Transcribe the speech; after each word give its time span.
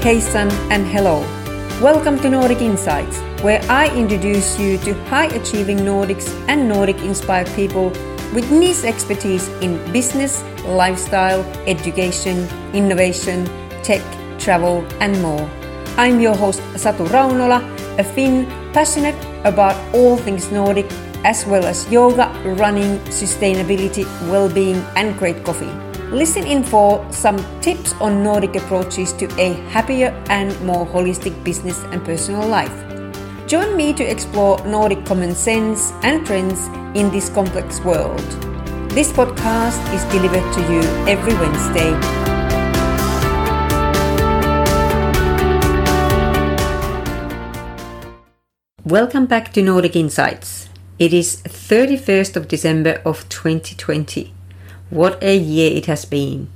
Hejsan 0.00 0.50
and 0.70 0.86
hello. 0.86 1.20
Welcome 1.82 2.18
to 2.20 2.30
Nordic 2.30 2.62
Insights, 2.62 3.20
where 3.42 3.60
I 3.68 3.94
introduce 3.94 4.58
you 4.58 4.78
to 4.78 4.94
high 5.04 5.26
achieving 5.26 5.76
Nordics 5.80 6.32
and 6.48 6.66
Nordic 6.66 6.96
inspired 7.00 7.48
people 7.48 7.90
with 8.32 8.50
niche 8.50 8.84
expertise 8.84 9.48
in 9.60 9.76
business, 9.92 10.42
lifestyle, 10.64 11.44
education, 11.66 12.48
innovation, 12.72 13.44
tech, 13.82 14.00
travel, 14.38 14.86
and 15.00 15.20
more. 15.20 15.46
I'm 15.98 16.18
your 16.18 16.34
host 16.34 16.60
Satu 16.80 17.04
Raunola, 17.12 17.60
a 17.98 18.02
Finn 18.02 18.46
passionate 18.72 19.20
about 19.44 19.76
all 19.94 20.16
things 20.16 20.50
Nordic, 20.50 20.88
as 21.28 21.44
well 21.44 21.66
as 21.66 21.84
yoga, 21.92 22.32
running, 22.56 22.96
sustainability, 23.12 24.08
well 24.32 24.48
being, 24.48 24.80
and 24.96 25.18
great 25.18 25.44
coffee. 25.44 25.89
Listen 26.12 26.44
in 26.44 26.64
for 26.64 27.06
some 27.12 27.38
tips 27.60 27.92
on 28.00 28.24
Nordic 28.24 28.56
approaches 28.56 29.12
to 29.12 29.26
a 29.38 29.52
happier 29.70 30.08
and 30.28 30.60
more 30.62 30.84
holistic 30.84 31.44
business 31.44 31.84
and 31.92 32.04
personal 32.04 32.48
life. 32.48 32.74
Join 33.46 33.76
me 33.76 33.92
to 33.92 34.02
explore 34.02 34.58
Nordic 34.66 35.06
common 35.06 35.36
sense 35.36 35.92
and 36.02 36.26
trends 36.26 36.66
in 36.98 37.12
this 37.12 37.28
complex 37.28 37.78
world. 37.84 38.18
This 38.90 39.12
podcast 39.12 39.78
is 39.94 40.02
delivered 40.06 40.52
to 40.54 40.60
you 40.62 40.80
every 41.06 41.34
Wednesday. 41.34 41.92
Welcome 48.84 49.26
back 49.26 49.52
to 49.52 49.62
Nordic 49.62 49.94
Insights. 49.94 50.68
It 50.98 51.14
is 51.14 51.36
31st 51.44 52.34
of 52.34 52.48
December 52.48 53.00
of 53.04 53.28
2020. 53.28 54.39
What 54.90 55.22
a 55.22 55.36
year 55.36 55.70
it 55.76 55.86
has 55.86 56.04
been. 56.04 56.48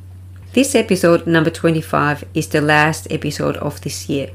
This 0.55 0.75
episode 0.75 1.25
number 1.25 1.51
25 1.51 2.25
is 2.35 2.49
the 2.49 2.61
last 2.61 3.07
episode 3.09 3.57
of 3.59 3.81
this 3.83 4.09
year. 4.09 4.31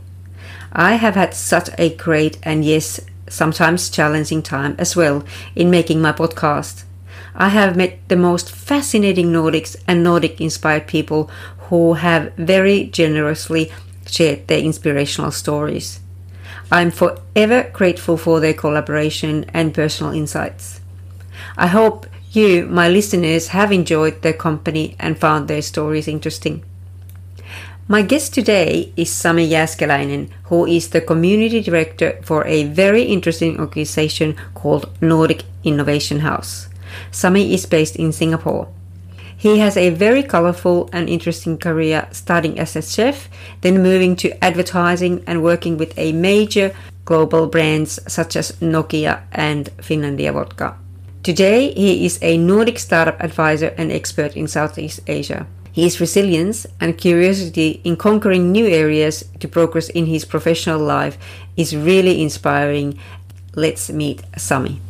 I 0.72 0.96
have 0.96 1.16
had 1.16 1.34
such 1.34 1.70
a 1.78 1.94
great 1.94 2.38
and 2.42 2.64
yes, 2.64 3.02
sometimes 3.28 3.90
challenging 3.90 4.42
time 4.42 4.78
as 4.80 4.96
well 4.96 5.26
in 5.54 5.70
making 5.70 6.02
my 6.02 6.14
podcast. 6.14 6.86
I 7.36 7.50
have 7.50 7.76
met 7.76 8.00
the 8.08 8.16
most 8.16 8.50
fascinating 8.50 9.34
Nordics 9.34 9.76
and 9.86 10.02
Nordic 10.02 10.40
inspired 10.40 10.88
people 10.88 11.30
who 11.68 11.96
have 11.96 12.34
very 12.36 12.86
generously 12.86 13.70
shared 14.08 14.48
their 14.48 14.60
inspirational 14.60 15.32
stories. 15.32 16.00
I'm 16.72 16.92
forever 16.92 17.70
grateful 17.74 18.16
for 18.16 18.40
their 18.40 18.54
collaboration 18.54 19.44
and 19.54 19.74
personal 19.74 20.14
insights. 20.14 20.80
I 21.58 21.68
hope 21.68 22.06
you, 22.32 22.66
my 22.68 22.90
listeners, 22.90 23.48
have 23.50 23.72
enjoyed 23.72 24.22
their 24.22 24.34
company 24.34 24.96
and 25.00 25.18
found 25.18 25.48
their 25.48 25.62
stories 25.62 26.08
interesting. 26.08 26.64
My 27.88 28.04
guest 28.04 28.36
today 28.36 28.94
is 28.96 29.10
Sami 29.12 29.50
Jääskeläinen, 29.50 30.30
who 30.44 30.68
is 30.68 30.90
the 30.90 31.02
community 31.02 31.60
director 31.60 32.20
for 32.22 32.46
a 32.46 32.66
very 32.66 33.02
interesting 33.02 33.60
organization 33.60 34.36
called 34.54 34.90
Nordic 35.02 35.44
Innovation 35.64 36.20
House. 36.20 36.70
Sami 37.12 37.52
is 37.54 37.66
based 37.66 37.96
in 37.96 38.12
Singapore. 38.12 38.68
He 39.36 39.58
has 39.60 39.76
a 39.76 39.90
very 39.90 40.22
colorful 40.22 40.90
and 40.94 41.10
interesting 41.10 41.58
career 41.58 42.08
starting 42.12 42.60
as 42.60 42.76
a 42.76 42.82
chef, 42.84 43.28
then 43.62 43.82
moving 43.82 44.16
to 44.18 44.44
advertising 44.44 45.24
and 45.26 45.42
working 45.42 45.78
with 45.78 45.98
a 45.98 46.12
major 46.12 46.76
global 47.06 47.48
brands 47.48 48.00
such 48.06 48.36
as 48.36 48.52
Nokia 48.62 49.22
and 49.32 49.70
Finlandia 49.78 50.32
Vodka. 50.32 50.76
Today, 51.30 51.72
he 51.74 52.08
is 52.08 52.18
a 52.24 52.40
Nordic 52.40 52.80
startup 52.80 53.22
advisor 53.22 53.72
and 53.78 53.92
expert 53.92 54.36
in 54.36 54.48
Southeast 54.48 55.02
Asia. 55.06 55.46
His 55.72 56.02
resilience 56.02 56.66
and 56.82 56.98
curiosity 56.98 57.82
in 57.84 57.98
conquering 57.98 58.52
new 58.52 58.66
areas 58.66 59.24
to 59.40 59.48
progress 59.48 59.90
in 59.90 60.08
his 60.08 60.26
professional 60.26 60.80
life 60.80 61.20
is 61.56 61.76
really 61.76 62.24
inspiring. 62.24 62.98
Let's 63.56 63.92
meet 63.92 64.24
Sami. 64.38 64.82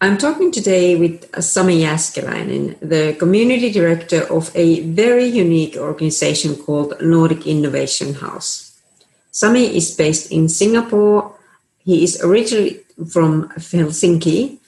I'm 0.00 0.18
talking 0.18 0.50
today 0.50 0.96
with 0.96 1.30
Sami 1.40 1.82
Jääskeläinen, 1.84 2.74
the 2.80 3.14
community 3.16 3.70
director 3.70 4.26
of 4.32 4.50
a 4.56 4.80
very 4.80 5.26
unique 5.26 5.76
organization 5.76 6.56
called 6.56 7.00
Nordic 7.00 7.46
Innovation 7.46 8.14
House. 8.14 8.80
Sami 9.30 9.76
is 9.76 9.94
based 9.94 10.32
in 10.32 10.48
Singapore. 10.48 11.36
He 11.84 12.02
is 12.02 12.20
originally 12.20 12.82
from 13.10 13.48
Helsinki. 13.50 14.58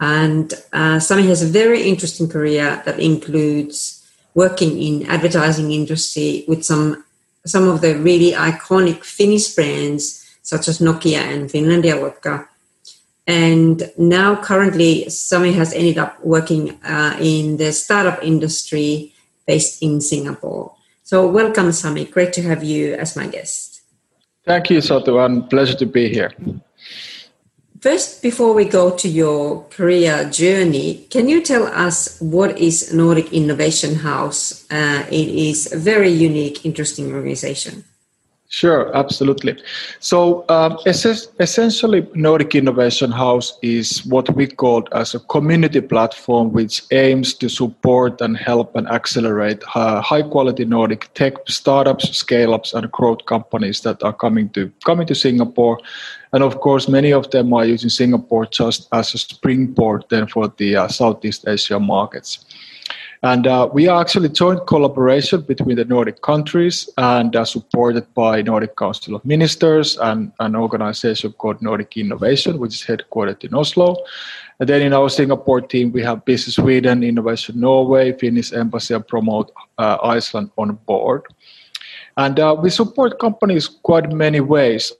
And 0.00 0.52
uh, 0.72 0.98
Sami 0.98 1.26
has 1.26 1.42
a 1.42 1.46
very 1.46 1.88
interesting 1.88 2.28
career 2.28 2.82
that 2.84 3.00
includes 3.00 4.06
working 4.34 4.80
in 4.82 5.06
advertising 5.06 5.72
industry 5.72 6.44
with 6.46 6.64
some 6.64 7.02
some 7.46 7.68
of 7.68 7.80
the 7.80 7.94
really 7.96 8.32
iconic 8.32 9.04
Finnish 9.04 9.54
brands 9.54 10.26
such 10.42 10.68
as 10.68 10.80
Nokia 10.80 11.18
and 11.18 11.48
Finlandia 11.48 11.98
Vodka. 11.98 12.48
And 13.26 13.90
now 13.96 14.40
currently 14.42 15.08
Sami 15.08 15.52
has 15.52 15.72
ended 15.72 15.98
up 15.98 16.18
working 16.24 16.72
uh, 16.84 17.16
in 17.20 17.56
the 17.56 17.72
startup 17.72 18.22
industry 18.22 19.12
based 19.46 19.82
in 19.82 20.00
Singapore. 20.00 20.74
So 21.02 21.26
welcome 21.26 21.72
Sami, 21.72 22.04
great 22.04 22.32
to 22.34 22.42
have 22.42 22.62
you 22.62 22.94
as 22.94 23.16
my 23.16 23.26
guest. 23.28 23.82
Thank 24.44 24.70
you 24.70 24.78
Satu 24.78 25.24
and 25.24 25.48
pleasure 25.48 25.76
to 25.76 25.86
be 25.86 26.08
here. 26.08 26.32
First, 27.86 28.20
before 28.20 28.52
we 28.52 28.64
go 28.64 28.90
to 28.96 29.08
your 29.08 29.62
career 29.70 30.28
journey, 30.28 31.06
can 31.08 31.28
you 31.28 31.40
tell 31.40 31.68
us 31.68 32.20
what 32.20 32.58
is 32.58 32.92
Nordic 32.92 33.32
Innovation 33.32 33.94
House? 33.94 34.66
Uh, 34.68 35.06
it 35.08 35.28
is 35.28 35.72
a 35.72 35.78
very 35.78 36.10
unique, 36.10 36.66
interesting 36.66 37.14
organization. 37.14 37.84
Sure, 38.48 38.94
absolutely. 38.96 39.58
So 39.98 40.44
um, 40.48 40.78
essentially, 40.86 42.06
Nordic 42.14 42.54
Innovation 42.54 43.10
House 43.10 43.58
is 43.60 44.06
what 44.06 44.32
we 44.36 44.46
call 44.46 44.86
as 44.92 45.14
a 45.14 45.18
community 45.18 45.80
platform 45.80 46.52
which 46.52 46.82
aims 46.92 47.34
to 47.34 47.48
support 47.48 48.20
and 48.20 48.36
help 48.36 48.76
and 48.76 48.86
accelerate 48.88 49.64
uh, 49.74 50.00
high-quality 50.00 50.64
Nordic 50.64 51.12
tech 51.14 51.34
startups, 51.48 52.16
scale-ups, 52.16 52.72
and 52.72 52.90
growth 52.92 53.26
companies 53.26 53.80
that 53.80 54.00
are 54.04 54.12
coming 54.12 54.48
to 54.50 54.70
coming 54.84 55.08
to 55.08 55.14
Singapore. 55.14 55.80
And 56.32 56.44
of 56.44 56.60
course, 56.60 56.88
many 56.88 57.12
of 57.12 57.28
them 57.32 57.52
are 57.52 57.64
using 57.64 57.90
Singapore 57.90 58.46
just 58.46 58.86
as 58.92 59.12
a 59.12 59.18
springboard 59.18 60.04
then 60.08 60.28
for 60.28 60.52
the 60.56 60.76
uh, 60.76 60.88
Southeast 60.88 61.48
Asia 61.48 61.80
markets. 61.80 62.44
And 63.22 63.46
uh, 63.46 63.68
we 63.72 63.88
are 63.88 64.00
actually 64.00 64.28
joint 64.28 64.66
collaboration 64.66 65.40
between 65.42 65.76
the 65.76 65.84
Nordic 65.84 66.22
countries 66.22 66.88
and 66.98 67.34
uh, 67.34 67.44
supported 67.44 68.12
by 68.14 68.42
Nordic 68.42 68.76
Council 68.76 69.14
of 69.14 69.24
Ministers 69.24 69.96
and 69.98 70.32
an 70.40 70.54
organization 70.54 71.32
called 71.32 71.62
Nordic 71.62 71.96
Innovation, 71.96 72.58
which 72.58 72.74
is 72.74 72.82
headquartered 72.82 73.42
in 73.44 73.54
Oslo. 73.54 73.96
And 74.60 74.68
then 74.68 74.82
in 74.82 74.92
our 74.92 75.08
Singapore 75.08 75.60
team, 75.60 75.92
we 75.92 76.02
have 76.02 76.24
Business 76.24 76.56
Sweden, 76.56 77.02
Innovation 77.02 77.60
Norway, 77.60 78.12
Finnish 78.12 78.52
Embassy, 78.52 78.94
and 78.94 79.06
Promote 79.06 79.52
uh, 79.78 79.98
Iceland 80.02 80.50
on 80.56 80.74
board. 80.86 81.24
And 82.16 82.40
uh, 82.40 82.56
we 82.58 82.70
support 82.70 83.18
companies 83.18 83.68
quite 83.68 84.10
many 84.10 84.40
ways. 84.40 84.92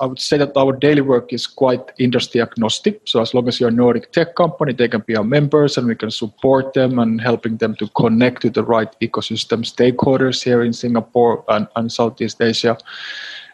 I 0.00 0.06
would 0.06 0.20
say 0.20 0.38
that 0.38 0.56
our 0.56 0.72
daily 0.72 1.00
work 1.00 1.32
is 1.32 1.46
quite 1.46 1.92
industry 1.98 2.40
agnostic. 2.40 3.00
So 3.04 3.20
as 3.20 3.34
long 3.34 3.48
as 3.48 3.60
you're 3.60 3.68
a 3.68 3.72
Nordic 3.72 4.12
tech 4.12 4.34
company, 4.34 4.72
they 4.72 4.88
can 4.88 5.02
be 5.06 5.16
our 5.16 5.24
members 5.24 5.76
and 5.76 5.86
we 5.86 5.94
can 5.94 6.10
support 6.10 6.74
them 6.74 6.98
and 6.98 7.20
helping 7.20 7.56
them 7.56 7.74
to 7.76 7.88
connect 7.88 8.42
to 8.42 8.50
the 8.50 8.64
right 8.64 8.94
ecosystem 9.00 9.64
stakeholders 9.64 10.42
here 10.42 10.62
in 10.62 10.72
Singapore 10.72 11.44
and, 11.48 11.66
and 11.76 11.92
Southeast 11.92 12.40
Asia. 12.40 12.76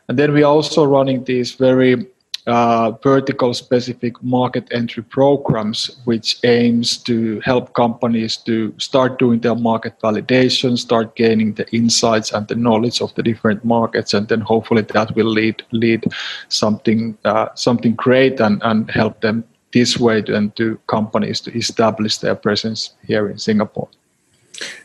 And 0.08 0.18
then 0.18 0.32
we 0.32 0.42
are 0.42 0.52
also 0.52 0.84
running 0.84 1.24
these 1.24 1.52
very 1.52 2.06
uh, 2.46 2.90
vertical 3.02 3.54
specific 3.54 4.22
market 4.22 4.68
entry 4.70 5.02
programs 5.02 5.96
which 6.04 6.38
aims 6.44 6.98
to 6.98 7.40
help 7.40 7.72
companies 7.72 8.36
to 8.36 8.74
start 8.78 9.18
doing 9.18 9.40
their 9.40 9.54
market 9.54 9.98
validation 10.00 10.76
start 10.76 11.16
gaining 11.16 11.54
the 11.54 11.66
insights 11.74 12.32
and 12.32 12.46
the 12.48 12.54
knowledge 12.54 13.00
of 13.00 13.14
the 13.14 13.22
different 13.22 13.64
markets 13.64 14.12
and 14.12 14.28
then 14.28 14.40
hopefully 14.40 14.82
that 14.82 15.14
will 15.16 15.30
lead 15.30 15.62
lead 15.72 16.04
something 16.48 17.16
uh, 17.24 17.48
something 17.54 17.94
great 17.94 18.38
and, 18.40 18.60
and 18.62 18.90
help 18.90 19.20
them 19.20 19.42
this 19.72 19.98
way 19.98 20.20
then 20.20 20.50
to 20.52 20.78
companies 20.86 21.40
to 21.40 21.56
establish 21.56 22.18
their 22.18 22.34
presence 22.34 22.92
here 23.06 23.30
in 23.30 23.38
singapore 23.38 23.88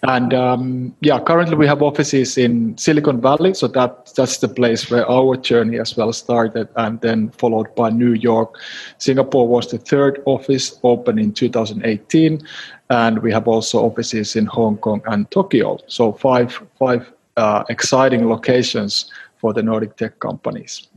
and 0.04 0.34
um, 0.34 0.96
yeah, 1.02 1.20
currently 1.20 1.56
we 1.56 1.68
have 1.68 1.82
offices 1.82 2.38
in 2.38 2.78
Silicon 2.78 3.22
Valley, 3.22 3.54
so 3.54 3.68
that 3.68 4.12
that's 4.16 4.38
the 4.38 4.48
place 4.48 4.90
where 4.90 5.10
our 5.10 5.36
journey 5.36 5.80
as 5.80 5.96
well 5.96 6.14
started, 6.14 6.68
and 6.76 7.00
then 7.02 7.30
followed 7.32 7.74
by 7.76 7.90
New 7.90 8.14
York. 8.14 8.56
Singapore 8.98 9.48
was 9.48 9.70
the 9.72 9.78
third 9.78 10.22
office, 10.26 10.80
open 10.84 11.20
in 11.20 11.34
2018, 11.34 12.42
and 12.90 13.20
we 13.20 13.32
have 13.32 13.48
also 13.48 13.80
offices 13.80 14.36
in 14.36 14.46
Hong 14.46 14.78
Kong 14.78 15.02
and 15.06 15.30
Tokyo. 15.32 15.78
So 15.88 16.14
five 16.14 16.62
five 16.78 17.12
uh, 17.38 17.64
exciting 17.70 18.28
locations 18.28 19.12
for 19.38 19.54
the 19.54 19.64
Nordic 19.64 19.96
tech 19.98 20.20
companies. 20.20 20.88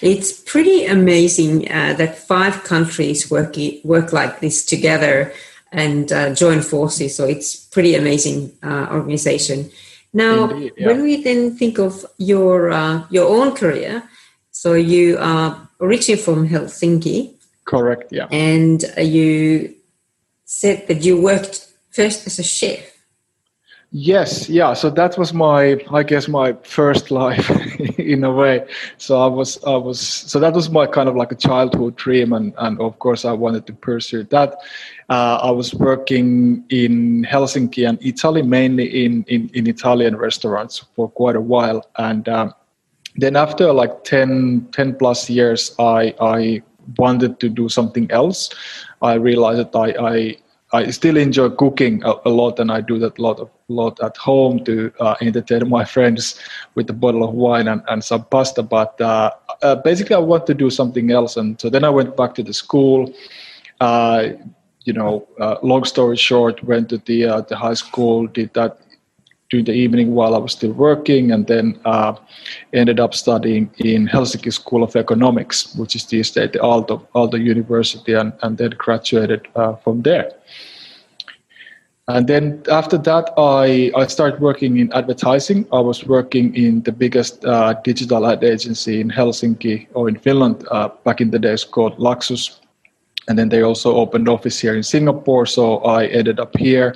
It's 0.00 0.32
pretty 0.32 0.86
amazing 0.86 1.70
uh, 1.72 1.94
that 1.94 2.16
five 2.16 2.62
countries 2.64 3.30
work 3.30 3.56
work 3.84 4.12
like 4.12 4.40
this 4.40 4.64
together 4.64 5.32
and 5.72 6.12
uh, 6.12 6.34
join 6.34 6.62
forces. 6.62 7.16
So 7.16 7.24
it's 7.24 7.56
pretty 7.56 7.94
amazing 7.94 8.52
uh, 8.62 8.88
organization. 8.90 9.70
Now, 10.12 10.50
Indeed, 10.50 10.72
yeah. 10.76 10.86
when 10.86 11.02
we 11.02 11.22
then 11.22 11.56
think 11.56 11.78
of 11.78 12.04
your 12.16 12.70
uh, 12.70 13.04
your 13.10 13.28
own 13.28 13.54
career, 13.54 14.02
so 14.50 14.72
you 14.72 15.18
are 15.18 15.68
originally 15.80 16.20
from 16.20 16.48
Helsinki. 16.48 17.34
Correct. 17.64 18.10
Yeah. 18.10 18.26
And 18.30 18.82
you 18.96 19.74
said 20.44 20.86
that 20.88 21.04
you 21.04 21.20
worked 21.20 21.68
first 21.90 22.26
as 22.26 22.38
a 22.38 22.42
chef. 22.42 22.80
Yes, 23.90 24.50
yeah. 24.50 24.74
So 24.74 24.90
that 24.90 25.16
was 25.16 25.32
my, 25.32 25.80
I 25.90 26.02
guess, 26.02 26.28
my 26.28 26.52
first 26.62 27.10
life 27.22 27.48
in 27.98 28.22
a 28.22 28.30
way. 28.30 28.66
So 28.98 29.18
I 29.18 29.26
was, 29.26 29.62
I 29.64 29.76
was, 29.76 29.98
so 29.98 30.38
that 30.40 30.52
was 30.52 30.68
my 30.68 30.86
kind 30.86 31.08
of 31.08 31.16
like 31.16 31.32
a 31.32 31.34
childhood 31.34 31.96
dream, 31.96 32.34
and 32.34 32.52
and 32.58 32.78
of 32.80 32.98
course 32.98 33.24
I 33.24 33.32
wanted 33.32 33.66
to 33.66 33.72
pursue 33.72 34.24
that. 34.24 34.56
Uh, 35.08 35.38
I 35.42 35.50
was 35.50 35.74
working 35.74 36.64
in 36.68 37.24
Helsinki 37.24 37.88
and 37.88 37.98
Italy, 38.02 38.42
mainly 38.42 39.04
in 39.06 39.24
in, 39.28 39.50
in 39.54 39.66
Italian 39.66 40.16
restaurants 40.16 40.84
for 40.94 41.08
quite 41.08 41.36
a 41.36 41.40
while, 41.40 41.88
and 41.96 42.28
um, 42.28 42.54
then 43.16 43.36
after 43.36 43.72
like 43.72 44.04
10, 44.04 44.68
10 44.72 44.96
plus 44.96 45.30
years, 45.30 45.74
I 45.78 46.14
I 46.20 46.62
wanted 46.98 47.40
to 47.40 47.48
do 47.48 47.70
something 47.70 48.10
else. 48.10 48.50
I 49.00 49.14
realized 49.14 49.60
that 49.60 49.74
I, 49.78 49.88
I 50.16 50.36
I 50.72 50.90
still 50.90 51.16
enjoy 51.16 51.50
cooking 51.50 52.02
a, 52.04 52.14
a, 52.26 52.30
lot, 52.30 52.58
and 52.58 52.70
I 52.70 52.80
do 52.80 52.98
that 52.98 53.18
a 53.18 53.22
lot 53.22 53.40
of 53.40 53.50
lot 53.68 53.98
at 54.02 54.16
home 54.16 54.62
to 54.64 54.92
uh, 55.00 55.14
entertain 55.20 55.68
my 55.68 55.84
friends 55.84 56.38
with 56.74 56.90
a 56.90 56.92
bottle 56.92 57.24
of 57.24 57.34
wine 57.34 57.68
and, 57.68 57.82
and 57.88 58.04
some 58.04 58.24
pasta. 58.26 58.62
But 58.62 59.00
uh, 59.00 59.30
uh, 59.62 59.76
basically, 59.76 60.16
I 60.16 60.20
want 60.20 60.46
to 60.46 60.54
do 60.54 60.68
something 60.68 61.10
else, 61.10 61.36
and 61.36 61.58
so 61.60 61.70
then 61.70 61.84
I 61.84 61.90
went 61.90 62.16
back 62.16 62.34
to 62.34 62.42
the 62.42 62.52
school. 62.52 63.12
You 64.84 64.94
know, 64.94 65.28
uh, 65.38 65.56
long 65.62 65.84
story 65.84 66.16
short, 66.16 66.64
went 66.64 66.88
to 66.88 66.98
the 66.98 67.26
uh, 67.26 67.40
the 67.42 67.56
high 67.56 67.74
school, 67.74 68.26
did 68.26 68.54
that 68.54 68.78
during 69.50 69.64
the 69.64 69.72
evening 69.72 70.14
while 70.14 70.34
I 70.34 70.38
was 70.38 70.52
still 70.52 70.72
working, 70.72 71.32
and 71.32 71.46
then 71.46 71.78
ended 72.72 73.00
up 73.00 73.14
studying 73.14 73.70
in 73.78 74.06
Helsinki 74.06 74.52
School 74.52 74.82
of 74.82 74.94
Economics, 74.96 75.74
which 75.74 75.96
is 75.96 76.04
the 76.06 76.22
state 76.22 76.52
the 76.52 76.58
Aalto 76.58 77.06
Aalto 77.14 77.42
University, 77.42 78.12
and, 78.12 78.32
and 78.42 78.58
then 78.58 78.70
graduated 78.70 79.48
from 79.82 80.02
there. 80.02 80.32
And 82.08 82.26
then 82.26 82.62
after 82.70 82.96
that, 82.96 83.34
I, 83.36 83.92
I 83.94 84.06
started 84.06 84.40
working 84.40 84.78
in 84.78 84.90
advertising. 84.94 85.66
I 85.70 85.80
was 85.80 86.06
working 86.06 86.54
in 86.56 86.82
the 86.82 86.92
biggest 86.92 87.44
uh, 87.44 87.74
digital 87.84 88.26
ad 88.26 88.42
agency 88.42 89.02
in 89.02 89.10
Helsinki 89.10 89.88
or 89.92 90.08
in 90.08 90.18
Finland 90.18 90.66
uh, 90.70 90.88
back 91.04 91.20
in 91.20 91.30
the 91.30 91.38
days 91.38 91.64
called 91.64 91.98
Luxus. 91.98 92.60
And 93.28 93.38
then 93.38 93.50
they 93.50 93.60
also 93.60 93.94
opened 93.94 94.26
office 94.26 94.58
here 94.58 94.74
in 94.74 94.82
Singapore. 94.82 95.44
So 95.44 95.78
I 95.80 96.06
ended 96.06 96.40
up 96.40 96.56
here. 96.56 96.94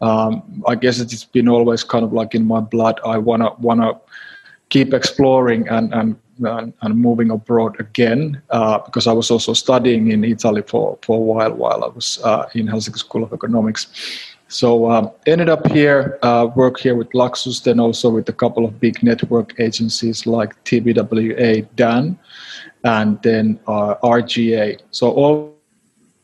Um, 0.00 0.64
I 0.66 0.74
guess 0.74 1.00
it's 1.00 1.24
been 1.24 1.48
always 1.48 1.82
kind 1.84 2.04
of 2.04 2.12
like 2.12 2.34
in 2.34 2.44
my 2.44 2.60
blood. 2.60 3.00
I 3.04 3.18
wanna 3.18 3.54
wanna 3.58 3.92
keep 4.68 4.92
exploring 4.92 5.68
and 5.68 5.92
and 5.94 6.16
and, 6.44 6.72
and 6.82 6.98
moving 6.98 7.30
abroad 7.30 7.78
again 7.80 8.42
uh, 8.50 8.78
because 8.78 9.06
I 9.06 9.12
was 9.12 9.30
also 9.30 9.54
studying 9.54 10.10
in 10.10 10.24
Italy 10.24 10.62
for, 10.62 10.98
for 11.02 11.16
a 11.16 11.20
while 11.20 11.54
while 11.54 11.84
I 11.84 11.88
was 11.88 12.20
uh, 12.22 12.46
in 12.54 12.66
Helsinki 12.66 12.98
School 12.98 13.22
of 13.24 13.32
Economics. 13.32 13.86
So 14.48 14.90
um, 14.90 15.10
ended 15.26 15.48
up 15.48 15.66
here, 15.66 16.18
uh, 16.22 16.48
work 16.54 16.78
here 16.78 16.94
with 16.94 17.10
Luxus, 17.10 17.64
then 17.64 17.80
also 17.80 18.10
with 18.10 18.28
a 18.28 18.32
couple 18.32 18.64
of 18.64 18.78
big 18.78 19.02
network 19.02 19.58
agencies 19.58 20.26
like 20.26 20.62
TBWA, 20.64 21.66
Dan, 21.74 22.18
and 22.84 23.20
then 23.22 23.58
uh, 23.66 23.96
RGA. 24.04 24.80
So 24.92 25.55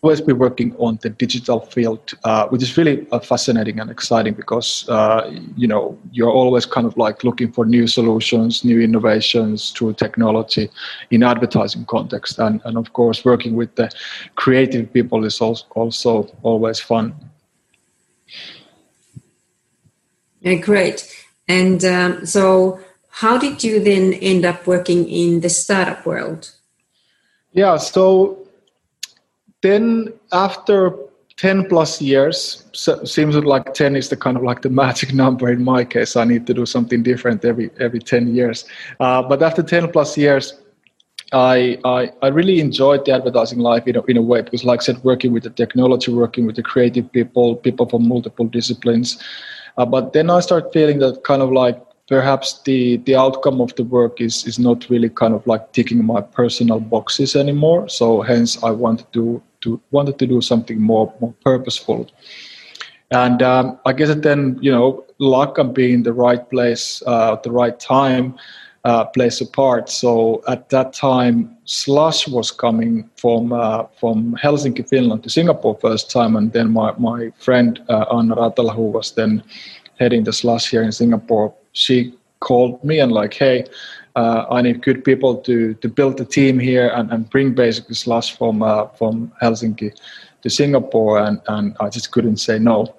always 0.02 0.20
be 0.20 0.32
working 0.32 0.75
on 0.78 0.99
the 1.02 1.10
digital 1.10 1.60
field, 1.60 2.12
uh, 2.25 2.49
which 2.49 2.60
is 2.60 2.76
really 2.76 3.06
uh, 3.12 3.20
fascinating 3.20 3.78
and 3.78 3.88
exciting 3.88 4.34
because 4.34 4.88
uh, 4.88 5.31
you 5.56 5.69
know 5.69 5.96
you're 6.10 6.31
always 6.31 6.66
kind 6.66 6.87
of 6.87 6.96
like 6.96 7.22
looking 7.22 7.52
for 7.52 7.64
new 7.64 7.87
solutions, 7.87 8.64
new 8.64 8.81
innovations 8.81 9.70
through 9.70 9.94
technology 9.94 10.69
in 11.12 11.22
advertising 11.22 11.84
context, 11.84 12.38
and 12.40 12.60
and 12.64 12.76
of 12.76 12.93
course 12.93 13.25
working 13.25 13.54
with 13.54 13.75
the 13.76 13.88
creative 14.34 14.93
people 14.93 15.25
is 15.25 15.40
also, 15.40 15.64
also 15.76 16.28
always 16.43 16.81
fun. 16.81 17.14
Yeah, 20.40 20.54
great. 20.54 21.08
And 21.46 21.84
um, 21.84 22.26
so, 22.26 22.81
how 23.10 23.38
did 23.38 23.62
you 23.62 23.78
then 23.78 24.14
end 24.14 24.44
up 24.44 24.66
working 24.66 25.08
in 25.08 25.40
the 25.40 25.49
startup 25.49 26.04
world? 26.04 26.50
Yeah, 27.52 27.76
so 27.76 28.41
then 29.62 30.12
after 30.32 30.94
10 31.37 31.69
plus 31.69 32.00
years 32.00 32.64
so 32.73 33.03
seems 33.05 33.35
like 33.37 33.75
10 33.75 33.97
is 33.97 34.09
the 34.11 34.17
kind 34.17 34.37
of 34.37 34.43
like 34.43 34.62
the 34.62 34.70
magic 34.70 35.12
number 35.23 35.50
in 35.50 35.64
my 35.64 35.85
case. 35.85 36.17
I 36.17 36.25
need 36.25 36.47
to 36.47 36.55
do 36.55 36.67
something 36.67 37.03
different 37.03 37.44
every 37.44 37.70
every 37.81 38.00
10 38.00 38.35
years. 38.35 38.64
Uh, 39.00 39.23
but 39.23 39.43
after 39.43 39.62
10 39.62 39.91
plus 39.93 40.17
years 40.19 40.55
I, 41.32 41.79
I, 41.85 42.12
I 42.20 42.29
really 42.29 42.61
enjoyed 42.61 43.06
the 43.06 43.12
advertising 43.12 43.59
life 43.59 43.87
in 43.87 43.97
a, 43.97 44.03
in 44.03 44.19
a 44.19 44.23
way 44.23 44.43
because 44.43 44.64
like 44.64 44.81
i 44.81 44.85
said 44.85 45.03
working 45.03 45.32
with 45.32 45.44
the 45.44 45.50
technology 45.50 46.12
working 46.12 46.47
with 46.47 46.56
the 46.56 46.62
creative 46.62 47.11
people 47.11 47.56
people 47.56 47.88
from 47.88 48.06
multiple 48.06 48.47
disciplines. 48.47 49.23
Uh, 49.79 49.87
but 49.87 50.12
then 50.12 50.29
I 50.29 50.41
start 50.41 50.73
feeling 50.75 50.99
that 50.99 51.25
kind 51.25 51.41
of 51.41 51.50
like 51.50 51.81
perhaps 52.06 52.61
the 52.64 52.99
the 53.06 53.17
outcome 53.17 53.61
of 53.62 53.75
the 53.76 53.85
work 53.85 54.20
is 54.20 54.47
is 54.47 54.59
not 54.59 54.91
really 54.91 55.09
kind 55.09 55.35
of 55.35 55.47
like 55.47 55.73
ticking 55.73 56.05
my 56.05 56.20
personal 56.20 56.79
boxes 56.79 57.35
anymore. 57.35 57.88
So 57.88 58.20
hence 58.20 58.62
I 58.62 58.70
wanted 58.70 59.11
to 59.14 59.43
to 59.62 59.81
wanted 59.91 60.19
to 60.19 60.26
do 60.26 60.41
something 60.41 60.81
more 60.81 61.12
more 61.20 61.35
purposeful. 61.44 62.09
And 63.11 63.43
um, 63.43 63.79
I 63.85 63.93
guess 63.93 64.14
then 64.14 64.59
you 64.61 64.73
know 64.73 65.05
luck 65.19 65.59
and 65.59 65.75
being 65.75 65.94
in 65.94 66.03
the 66.03 66.12
right 66.12 66.49
place 66.50 67.03
uh, 67.06 67.35
at 67.35 67.43
the 67.43 67.53
right 67.53 67.79
time 67.79 68.35
uh, 68.85 69.05
plays 69.05 69.41
a 69.41 69.47
part. 69.47 69.88
So 69.88 70.43
at 70.49 70.69
that 70.70 70.93
time, 70.93 71.56
Slush 71.64 72.26
was 72.26 72.50
coming 72.50 73.09
from 73.17 73.53
uh, 73.53 73.85
from 74.00 74.37
Helsinki, 74.43 74.88
Finland, 74.88 75.23
to 75.23 75.31
Singapore 75.31 75.79
first 75.81 76.11
time, 76.11 76.37
and 76.37 76.53
then 76.53 76.73
my 76.73 76.93
my 76.99 77.31
friend 77.38 77.81
uh, 77.88 78.05
Anna 78.12 78.35
Ratala, 78.37 78.75
who 78.75 78.91
was 78.91 79.12
then 79.12 79.43
heading 79.99 80.25
the 80.25 80.32
Slush 80.32 80.70
here 80.70 80.82
in 80.82 80.93
Singapore, 80.93 81.55
she 81.73 82.14
called 82.41 82.82
me 82.85 82.99
and 82.99 83.12
like, 83.12 83.35
hey. 83.35 83.64
Uh, 84.14 84.44
I 84.50 84.62
need 84.62 84.83
good 84.83 85.04
people 85.04 85.37
to, 85.38 85.75
to 85.75 85.88
build 85.88 86.19
the 86.19 86.25
team 86.25 86.59
here 86.59 86.88
and, 86.88 87.11
and 87.11 87.28
bring 87.31 87.54
basically 87.54 87.95
Slush 87.95 88.37
from 88.37 88.62
uh, 88.62 88.88
from 88.88 89.33
Helsinki 89.40 89.95
to 90.42 90.50
Singapore, 90.50 91.19
and, 91.19 91.40
and 91.49 91.76
I 91.81 91.88
just 91.88 92.11
couldn't 92.11 92.38
say 92.38 92.59
no 92.59 92.95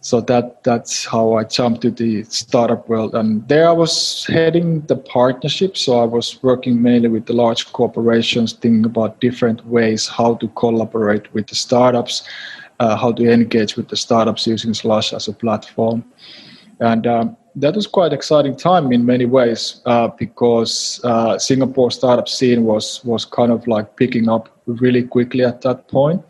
so 0.00 0.20
that 0.22 0.62
that's 0.62 1.04
how 1.04 1.34
I 1.34 1.44
jumped 1.44 1.82
to 1.82 1.90
the 1.90 2.22
startup 2.24 2.88
world. 2.88 3.14
And 3.14 3.46
there 3.48 3.68
I 3.68 3.72
was 3.72 4.24
heading 4.26 4.82
the 4.82 4.96
partnership. 4.96 5.76
So 5.76 6.00
I 6.00 6.04
was 6.04 6.40
working 6.42 6.80
mainly 6.80 7.08
with 7.08 7.26
the 7.26 7.32
large 7.32 7.72
corporations, 7.72 8.52
thinking 8.52 8.84
about 8.84 9.20
different 9.20 9.66
ways 9.66 10.06
how 10.06 10.36
to 10.36 10.48
collaborate 10.48 11.32
with 11.34 11.48
the 11.48 11.56
startups, 11.56 12.22
uh, 12.78 12.96
how 12.96 13.12
to 13.12 13.30
engage 13.30 13.76
with 13.76 13.88
the 13.88 13.96
startups 13.96 14.46
using 14.46 14.72
Slush 14.72 15.12
as 15.12 15.26
a 15.26 15.32
platform. 15.32 16.04
And 16.80 17.06
um, 17.06 17.36
that 17.60 17.74
was 17.74 17.86
quite 17.86 18.12
exciting 18.12 18.56
time 18.56 18.92
in 18.92 19.04
many 19.04 19.24
ways 19.24 19.80
uh, 19.86 20.08
because 20.08 21.00
uh, 21.04 21.38
Singapore 21.38 21.90
startup 21.90 22.28
scene 22.28 22.64
was 22.64 23.04
was 23.04 23.24
kind 23.24 23.52
of 23.52 23.66
like 23.66 23.96
picking 23.96 24.28
up 24.28 24.48
really 24.66 25.02
quickly 25.02 25.44
at 25.44 25.60
that 25.62 25.88
point 25.88 26.22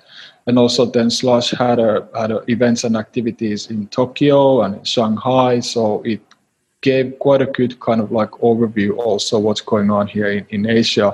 and 0.48 0.58
also 0.58 0.86
then 0.86 1.10
Slush 1.10 1.50
had 1.50 1.78
a, 1.78 2.08
had 2.16 2.30
a 2.30 2.42
events 2.50 2.82
and 2.82 2.96
activities 2.96 3.70
in 3.70 3.86
Tokyo 3.88 4.62
and 4.62 4.84
Shanghai, 4.84 5.60
so 5.60 6.02
it 6.04 6.22
gave 6.80 7.18
quite 7.18 7.42
a 7.42 7.46
good 7.46 7.78
kind 7.80 8.00
of 8.00 8.10
like 8.12 8.30
overview 8.30 8.96
also 8.96 9.38
what's 9.38 9.60
going 9.60 9.90
on 9.90 10.06
here 10.06 10.30
in, 10.30 10.46
in 10.48 10.66
Asia, 10.66 11.12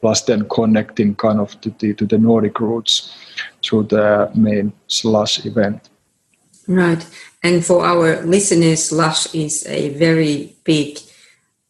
plus 0.00 0.22
then 0.22 0.48
connecting 0.48 1.14
kind 1.14 1.38
of 1.38 1.58
to 1.60 1.70
the 1.78 1.94
to 1.94 2.06
the 2.06 2.18
Nordic 2.18 2.58
roots 2.58 3.16
through 3.62 3.84
the 3.84 4.28
main 4.34 4.72
Slush 4.88 5.46
event. 5.46 5.88
Right, 6.68 7.04
and 7.42 7.64
for 7.64 7.84
our 7.84 8.22
listeners, 8.22 8.84
Slush 8.84 9.34
is 9.34 9.66
a 9.66 9.90
very 9.90 10.54
big 10.64 10.98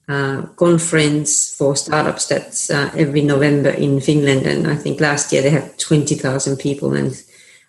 uh, 0.08 0.42
conference 0.56 1.54
for 1.56 1.76
startups 1.76 2.26
that's 2.26 2.70
uh, 2.70 2.90
every 2.96 3.22
November 3.22 3.70
in 3.70 4.00
Finland. 4.00 4.46
And 4.46 4.66
I 4.66 4.76
think 4.76 5.00
last 5.00 5.32
year 5.32 5.42
they 5.42 5.50
had 5.50 5.78
20,000 5.78 6.58
people. 6.58 6.92
And 6.92 7.12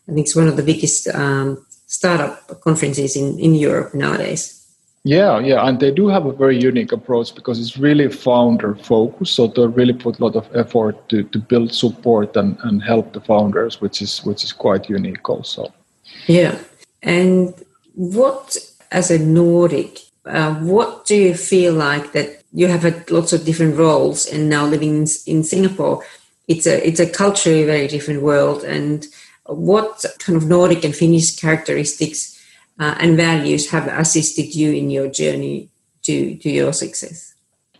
I 0.09 0.13
think 0.13 0.25
it's 0.25 0.35
one 0.35 0.47
of 0.47 0.57
the 0.57 0.63
biggest 0.63 1.07
um, 1.07 1.65
startup 1.85 2.59
conferences 2.61 3.15
in, 3.15 3.39
in 3.39 3.55
Europe 3.55 3.93
nowadays. 3.93 4.59
Yeah, 5.05 5.39
yeah, 5.39 5.67
and 5.67 5.79
they 5.79 5.91
do 5.91 6.07
have 6.07 6.25
a 6.25 6.31
very 6.31 6.57
unique 6.57 6.91
approach 6.91 7.35
because 7.35 7.59
it's 7.59 7.77
really 7.77 8.09
founder 8.09 8.73
focused. 8.75 9.35
So 9.35 9.47
they 9.47 9.67
really 9.67 9.93
put 9.93 10.19
a 10.19 10.23
lot 10.23 10.35
of 10.35 10.47
effort 10.55 11.09
to, 11.09 11.23
to 11.23 11.39
build 11.39 11.73
support 11.73 12.35
and, 12.37 12.57
and 12.63 12.81
help 12.81 13.13
the 13.13 13.19
founders, 13.19 13.81
which 13.81 14.01
is 14.01 14.23
which 14.23 14.45
is 14.45 14.53
quite 14.53 14.89
unique 14.89 15.29
also. 15.29 15.73
Yeah, 16.27 16.57
and 17.03 17.53
what 17.93 18.57
as 18.91 19.11
a 19.11 19.19
Nordic 19.19 19.99
uh, 20.25 20.55
what 20.55 21.05
do 21.05 21.15
you 21.15 21.35
feel 21.35 21.73
like 21.73 22.13
that 22.13 22.41
you 22.53 22.67
have 22.67 22.83
had 22.83 23.09
lots 23.11 23.33
of 23.33 23.45
different 23.45 23.77
roles 23.77 24.25
and 24.25 24.49
now 24.49 24.65
living 24.65 25.01
in, 25.01 25.07
in 25.27 25.43
Singapore? 25.43 26.03
It's 26.47 26.65
a 26.65 26.85
it's 26.85 26.99
a 26.99 27.09
culturally 27.09 27.65
very 27.65 27.87
different 27.87 28.21
world. 28.21 28.63
And 28.63 29.05
what 29.45 30.05
kind 30.19 30.37
of 30.37 30.47
Nordic 30.47 30.83
and 30.83 30.95
Finnish 30.95 31.35
characteristics 31.35 32.39
uh, 32.79 32.95
and 32.99 33.17
values 33.17 33.69
have 33.71 33.87
assisted 33.87 34.55
you 34.55 34.71
in 34.71 34.89
your 34.89 35.07
journey 35.07 35.69
to, 36.03 36.35
to 36.35 36.49
your 36.49 36.73
success? 36.73 37.33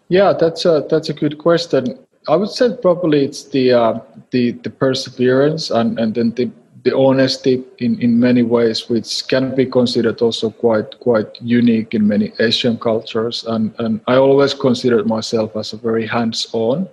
Yeah, 0.10 0.34
that's 0.34 0.66
a 0.66 0.86
that's 0.90 1.10
a 1.10 1.14
good 1.14 1.38
question. 1.38 1.98
I 2.28 2.36
would 2.36 2.50
say 2.50 2.76
probably 2.82 3.26
it's 3.26 3.44
the 3.46 3.74
uh, 3.74 4.00
the 4.32 4.52
the 4.52 4.70
perseverance 4.70 5.72
and 5.72 5.98
and 5.98 6.14
then 6.14 6.32
the 6.32 6.52
the 6.84 6.96
honesty 6.96 7.64
in, 7.80 8.00
in 8.02 8.20
many 8.20 8.44
ways, 8.44 8.90
which 8.90 9.28
can 9.28 9.56
be 9.56 9.66
considered 9.66 10.22
also 10.22 10.50
quite 10.50 11.00
quite 11.00 11.42
unique 11.42 11.94
in 11.94 12.08
many 12.08 12.34
Asian 12.40 12.78
cultures. 12.78 13.44
And 13.46 13.74
and 13.80 14.02
I 14.08 14.16
always 14.16 14.54
considered 14.54 15.08
myself 15.08 15.56
as 15.56 15.74
a 15.74 15.78
very 15.78 16.06
hands-on. 16.06 16.88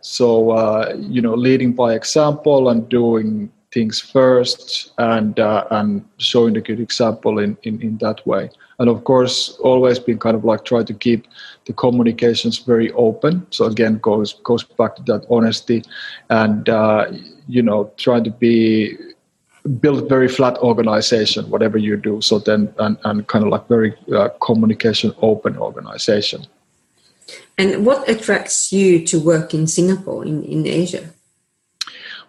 So 0.00 0.50
uh, 0.50 0.94
you 0.98 1.22
know, 1.22 1.34
leading 1.34 1.72
by 1.72 1.94
example 1.94 2.68
and 2.68 2.88
doing 2.88 3.50
things 3.72 4.00
first 4.00 4.92
and 4.98 5.38
uh, 5.38 5.64
and 5.70 6.04
showing 6.18 6.56
a 6.56 6.60
good 6.60 6.80
example 6.80 7.38
in, 7.38 7.56
in 7.62 7.80
in 7.80 7.98
that 7.98 8.26
way 8.26 8.50
and 8.80 8.88
of 8.88 9.04
course 9.04 9.56
always 9.60 9.98
been 9.98 10.18
kind 10.18 10.34
of 10.34 10.44
like 10.44 10.64
try 10.64 10.82
to 10.82 10.94
keep 10.94 11.26
the 11.66 11.72
communications 11.72 12.58
very 12.58 12.90
open 12.92 13.46
so 13.50 13.66
again 13.66 13.98
goes 13.98 14.34
goes 14.42 14.64
back 14.64 14.96
to 14.96 15.02
that 15.04 15.24
honesty 15.30 15.84
and 16.30 16.68
uh, 16.68 17.06
you 17.46 17.62
know 17.62 17.92
trying 17.96 18.24
to 18.24 18.30
be 18.30 18.96
build 19.80 20.08
very 20.08 20.28
flat 20.28 20.56
organization 20.58 21.48
whatever 21.50 21.78
you 21.78 21.96
do. 21.96 22.20
So 22.20 22.38
then 22.38 22.72
and, 22.78 22.96
and 23.04 23.26
kind 23.26 23.44
of 23.44 23.50
like 23.50 23.68
very 23.68 23.94
uh, 24.14 24.30
communication 24.40 25.12
open 25.22 25.56
organization. 25.56 26.46
And 27.58 27.84
what 27.84 28.08
attracts 28.08 28.72
you 28.72 29.04
to 29.06 29.20
work 29.20 29.54
in 29.54 29.66
singapore 29.66 30.24
in, 30.24 30.42
in 30.44 30.66
asia? 30.66 31.10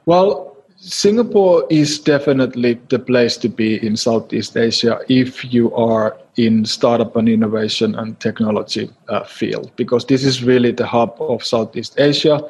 Well 0.05 0.51
Singapore 0.83 1.67
is 1.69 2.00
definitely 2.00 2.81
the 2.89 2.97
place 2.97 3.38
to 3.38 3.47
be 3.47 3.85
in 3.85 3.95
Southeast 3.95 4.57
Asia 4.57 5.00
if 5.07 5.53
you 5.53 5.71
are 5.75 6.17
in 6.38 6.65
startup 6.65 7.15
and 7.15 7.29
innovation 7.29 7.93
and 7.93 8.19
technology 8.19 8.89
uh, 9.07 9.23
field 9.23 9.71
because 9.75 10.05
this 10.05 10.23
is 10.23 10.43
really 10.43 10.71
the 10.71 10.88
hub 10.88 11.15
of 11.19 11.45
Southeast 11.45 12.00
Asia 12.00 12.41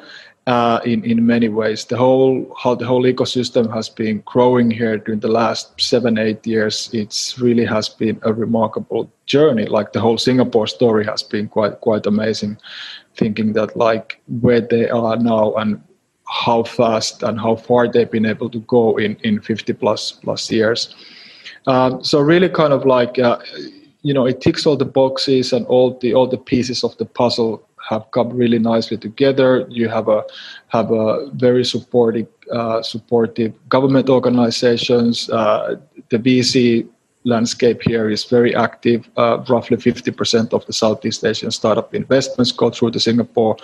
uh, 0.46 0.80
in 0.84 1.04
in 1.04 1.24
many 1.26 1.48
ways. 1.48 1.84
The 1.84 1.96
whole 1.96 2.54
how 2.62 2.74
the 2.74 2.86
whole 2.86 3.04
ecosystem 3.04 3.72
has 3.72 3.88
been 3.88 4.22
growing 4.24 4.70
here 4.70 4.98
during 4.98 5.20
the 5.20 5.28
last 5.28 5.80
seven 5.80 6.18
eight 6.18 6.46
years. 6.46 6.90
It's 6.92 7.38
really 7.38 7.64
has 7.64 7.88
been 7.88 8.18
a 8.22 8.32
remarkable 8.32 9.10
journey. 9.26 9.66
Like 9.66 9.92
the 9.92 10.00
whole 10.00 10.18
Singapore 10.18 10.66
story 10.66 11.04
has 11.06 11.22
been 11.22 11.48
quite 11.48 11.80
quite 11.80 12.06
amazing. 12.06 12.58
Thinking 13.14 13.52
that 13.52 13.76
like 13.76 14.20
where 14.40 14.60
they 14.60 14.88
are 14.88 15.16
now 15.16 15.54
and 15.54 15.80
how 16.28 16.62
fast 16.62 17.22
and 17.22 17.38
how 17.38 17.56
far 17.56 17.86
they've 17.86 18.10
been 18.10 18.26
able 18.26 18.48
to 18.48 18.60
go 18.60 18.96
in, 18.96 19.16
in 19.22 19.40
50 19.40 19.74
plus 19.74 20.12
plus 20.12 20.50
years. 20.50 20.94
Um, 21.66 22.02
so 22.02 22.20
really 22.20 22.48
kind 22.48 22.72
of 22.72 22.86
like 22.86 23.18
uh, 23.18 23.38
you 24.02 24.12
know 24.12 24.26
it 24.26 24.40
ticks 24.40 24.66
all 24.66 24.76
the 24.76 24.84
boxes 24.84 25.52
and 25.52 25.66
all 25.66 25.98
the 26.00 26.14
all 26.14 26.26
the 26.26 26.38
pieces 26.38 26.82
of 26.82 26.96
the 26.98 27.04
puzzle 27.04 27.62
have 27.88 28.10
come 28.10 28.30
really 28.30 28.58
nicely 28.58 28.96
together. 28.96 29.66
You 29.68 29.88
have 29.88 30.08
a 30.08 30.24
have 30.68 30.90
a 30.90 31.30
very 31.34 31.64
supportive 31.64 32.28
uh, 32.52 32.82
supportive 32.82 33.52
government 33.68 34.08
organizations. 34.08 35.28
Uh, 35.30 35.76
the 36.10 36.18
VC 36.18 36.88
landscape 37.24 37.80
here 37.82 38.10
is 38.10 38.24
very 38.24 38.54
active. 38.54 39.08
Uh, 39.16 39.44
roughly 39.48 39.76
50% 39.76 40.52
of 40.52 40.66
the 40.66 40.72
Southeast 40.72 41.24
Asian 41.24 41.52
startup 41.52 41.94
investments 41.94 42.50
go 42.50 42.68
through 42.68 42.90
to 42.90 43.00
Singapore 43.00 43.56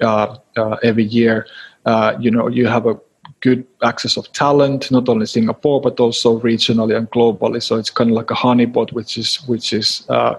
uh, 0.00 0.36
uh, 0.56 0.76
every 0.82 1.04
year 1.04 1.46
uh, 1.84 2.16
you 2.18 2.30
know 2.30 2.48
you 2.48 2.66
have 2.66 2.86
a 2.86 2.98
good 3.40 3.66
access 3.82 4.16
of 4.16 4.30
talent 4.32 4.90
not 4.90 5.08
only 5.08 5.26
singapore 5.26 5.80
but 5.80 6.00
also 6.00 6.40
regionally 6.40 6.96
and 6.96 7.10
globally 7.10 7.62
so 7.62 7.76
it's 7.76 7.90
kind 7.90 8.10
of 8.10 8.16
like 8.16 8.30
a 8.30 8.34
honeypot 8.34 8.92
which 8.92 9.18
is 9.18 9.36
which 9.46 9.72
is 9.72 10.06
uh, 10.08 10.34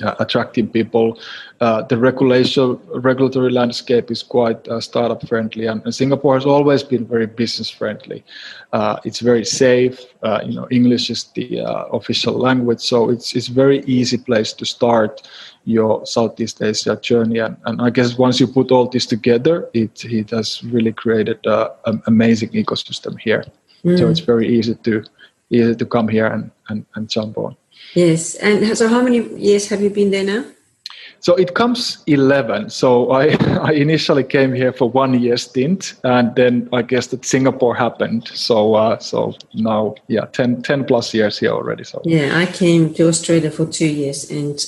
uh, 0.00 0.14
attracting 0.18 0.68
people. 0.68 1.18
Uh, 1.60 1.82
the 1.82 1.96
regulation 1.96 2.78
regulatory 2.94 3.50
landscape 3.50 4.10
is 4.10 4.22
quite 4.22 4.66
uh, 4.68 4.80
startup 4.80 5.26
friendly, 5.28 5.66
and, 5.66 5.82
and, 5.84 5.94
Singapore 5.94 6.34
has 6.34 6.46
always 6.46 6.82
been 6.82 7.06
very 7.06 7.26
business 7.26 7.70
friendly. 7.70 8.24
Uh, 8.72 8.98
it's 9.04 9.20
very 9.20 9.44
safe. 9.44 10.00
Uh, 10.22 10.40
you 10.44 10.54
know, 10.54 10.66
English 10.70 11.10
is 11.10 11.24
the 11.34 11.60
uh, 11.60 11.84
official 11.92 12.34
language, 12.34 12.80
so 12.80 13.10
it's 13.10 13.36
it's 13.36 13.48
very 13.48 13.80
easy 13.84 14.18
place 14.18 14.52
to 14.52 14.64
start 14.64 15.28
your 15.64 16.04
Southeast 16.04 16.60
Asia 16.60 16.96
journey. 16.96 17.38
And, 17.38 17.56
and 17.66 17.80
I 17.80 17.90
guess 17.90 18.18
once 18.18 18.40
you 18.40 18.48
put 18.48 18.72
all 18.72 18.88
this 18.88 19.06
together, 19.06 19.68
it 19.72 20.04
it 20.04 20.30
has 20.30 20.64
really 20.64 20.92
created 20.92 21.38
an 21.44 22.02
amazing 22.06 22.50
ecosystem 22.50 23.18
here. 23.18 23.44
Mm. 23.84 23.98
So 23.98 24.08
it's 24.08 24.20
very 24.20 24.48
easy 24.48 24.74
to 24.74 25.04
easy 25.52 25.74
to 25.74 25.86
come 25.86 26.08
here 26.08 26.26
and, 26.26 26.50
and, 26.68 26.84
and 26.94 27.08
jump 27.08 27.38
on. 27.38 27.56
Yes. 27.94 28.34
And 28.36 28.76
so 28.76 28.88
how 28.88 29.02
many 29.02 29.20
years 29.36 29.68
have 29.68 29.82
you 29.82 29.90
been 29.90 30.10
there 30.10 30.24
now? 30.24 30.44
So 31.22 31.36
it 31.36 31.54
comes 31.54 32.02
11. 32.08 32.70
So 32.70 33.12
I, 33.12 33.36
I 33.62 33.72
initially 33.72 34.24
came 34.24 34.52
here 34.52 34.72
for 34.72 34.90
one 34.90 35.14
year 35.20 35.36
stint, 35.36 35.94
and 36.02 36.34
then 36.34 36.68
I 36.72 36.82
guess 36.82 37.06
that 37.08 37.24
Singapore 37.24 37.76
happened. 37.76 38.26
So 38.28 38.74
uh, 38.74 38.98
so 38.98 39.34
now, 39.54 39.94
yeah, 40.08 40.24
10, 40.32 40.62
10 40.62 40.84
plus 40.84 41.14
years 41.14 41.38
here 41.38 41.52
already. 41.52 41.84
So 41.84 42.02
yeah, 42.04 42.36
I 42.36 42.46
came 42.46 42.92
to 42.94 43.06
Australia 43.06 43.52
for 43.52 43.66
two 43.66 43.86
years, 43.86 44.30
and 44.30 44.58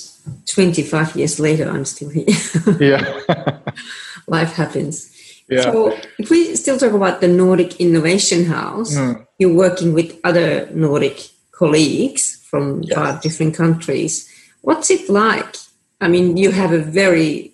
25 0.45 1.17
years 1.17 1.41
later, 1.41 1.69
I'm 1.69 1.83
still 1.83 2.09
here. 2.09 2.25
yeah. 2.79 3.59
Life 4.27 4.53
happens. 4.53 5.11
Yeah. 5.49 5.61
So 5.61 5.99
if 6.17 6.29
we 6.29 6.55
still 6.55 6.77
talk 6.77 6.93
about 6.93 7.19
the 7.19 7.27
Nordic 7.27 7.81
Innovation 7.81 8.45
House, 8.45 8.95
mm. 8.95 9.27
you're 9.37 9.53
working 9.53 9.93
with 9.93 10.17
other 10.23 10.67
Nordic 10.71 11.29
colleagues 11.51 12.44
from 12.55 12.83
yes. 12.83 12.95
five 12.95 13.21
different 13.21 13.53
countries. 13.53 14.31
What's 14.61 14.89
it 14.89 15.09
like? 15.09 15.57
I 15.99 16.07
mean, 16.07 16.37
you 16.37 16.51
have 16.51 16.71
a 16.71 16.79
very 16.79 17.51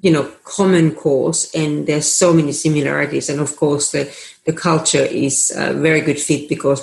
you 0.00 0.10
know 0.10 0.30
common 0.44 0.94
course 0.94 1.52
and 1.54 1.86
there's 1.86 2.10
so 2.10 2.32
many 2.32 2.52
similarities 2.52 3.28
and 3.28 3.40
of 3.40 3.56
course 3.56 3.90
the 3.90 4.04
the 4.46 4.52
culture 4.52 5.06
is 5.26 5.52
a 5.56 5.74
very 5.74 6.00
good 6.00 6.20
fit 6.20 6.48
because 6.48 6.80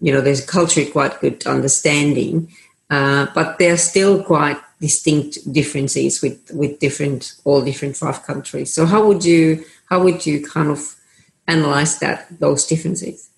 you 0.00 0.12
know 0.12 0.20
there's 0.20 0.44
culture 0.44 0.84
quite 0.86 1.20
good 1.20 1.46
understanding 1.46 2.52
uh, 2.90 3.26
but 3.36 3.58
there 3.58 3.72
are 3.72 3.84
still 3.92 4.20
quite 4.24 4.58
distinct 4.80 5.38
differences 5.52 6.20
with 6.20 6.40
with 6.52 6.80
different 6.80 7.34
all 7.44 7.62
different 7.62 7.96
five 7.96 8.20
countries 8.24 8.74
so 8.74 8.84
how 8.84 9.06
would 9.06 9.24
you 9.24 9.64
how 9.88 10.02
would 10.02 10.26
you 10.26 10.44
kind 10.44 10.70
of 10.70 10.96
analyze 11.46 12.00
that 12.00 12.26
those 12.40 12.66
differences 12.66 13.30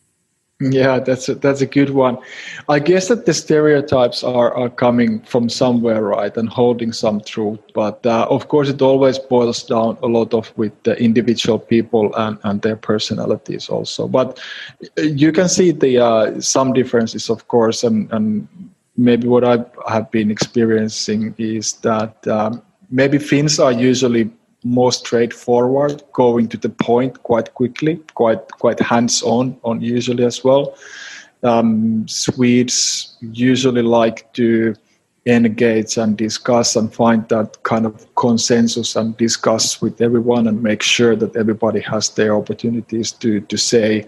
yeah, 0.60 0.98
that's 0.98 1.28
a, 1.28 1.36
that's 1.36 1.60
a 1.60 1.66
good 1.66 1.90
one. 1.90 2.18
I 2.68 2.80
guess 2.80 3.08
that 3.08 3.26
the 3.26 3.34
stereotypes 3.34 4.24
are, 4.24 4.52
are 4.54 4.68
coming 4.68 5.20
from 5.20 5.48
somewhere, 5.48 6.02
right, 6.02 6.36
and 6.36 6.48
holding 6.48 6.92
some 6.92 7.20
truth. 7.20 7.60
But 7.74 8.04
uh, 8.04 8.26
of 8.28 8.48
course, 8.48 8.68
it 8.68 8.82
always 8.82 9.20
boils 9.20 9.62
down 9.62 9.98
a 10.02 10.06
lot 10.06 10.34
of 10.34 10.52
with 10.56 10.72
the 10.82 11.00
individual 11.00 11.60
people 11.60 12.12
and, 12.16 12.38
and 12.42 12.60
their 12.62 12.74
personalities 12.74 13.68
also. 13.68 14.08
But 14.08 14.40
you 14.96 15.30
can 15.30 15.48
see 15.48 15.70
the 15.70 15.98
uh, 15.98 16.40
some 16.40 16.72
differences, 16.72 17.30
of 17.30 17.46
course, 17.46 17.84
and, 17.84 18.10
and 18.12 18.48
maybe 18.96 19.28
what 19.28 19.44
I 19.44 19.64
have 19.88 20.10
been 20.10 20.28
experiencing 20.28 21.36
is 21.38 21.74
that 21.82 22.26
um, 22.26 22.62
maybe 22.90 23.18
Finns 23.18 23.60
are 23.60 23.72
usually 23.72 24.28
more 24.64 24.92
straightforward, 24.92 26.02
going 26.12 26.48
to 26.48 26.56
the 26.56 26.68
point 26.68 27.22
quite 27.22 27.54
quickly, 27.54 27.96
quite 28.14 28.50
quite 28.52 28.80
hands-on 28.80 29.58
on 29.62 29.80
usually 29.80 30.24
as 30.24 30.42
well. 30.42 30.76
Um, 31.42 32.06
Swedes 32.08 33.16
usually 33.20 33.82
like 33.82 34.32
to 34.32 34.74
engage 35.26 35.96
and 35.96 36.16
discuss 36.16 36.74
and 36.74 36.92
find 36.92 37.28
that 37.28 37.62
kind 37.62 37.86
of 37.86 38.14
consensus 38.14 38.96
and 38.96 39.16
discuss 39.16 39.80
with 39.80 40.00
everyone 40.00 40.48
and 40.48 40.62
make 40.62 40.82
sure 40.82 41.14
that 41.14 41.36
everybody 41.36 41.80
has 41.80 42.10
their 42.10 42.34
opportunities 42.34 43.12
to 43.12 43.40
to 43.42 43.56
say 43.56 44.06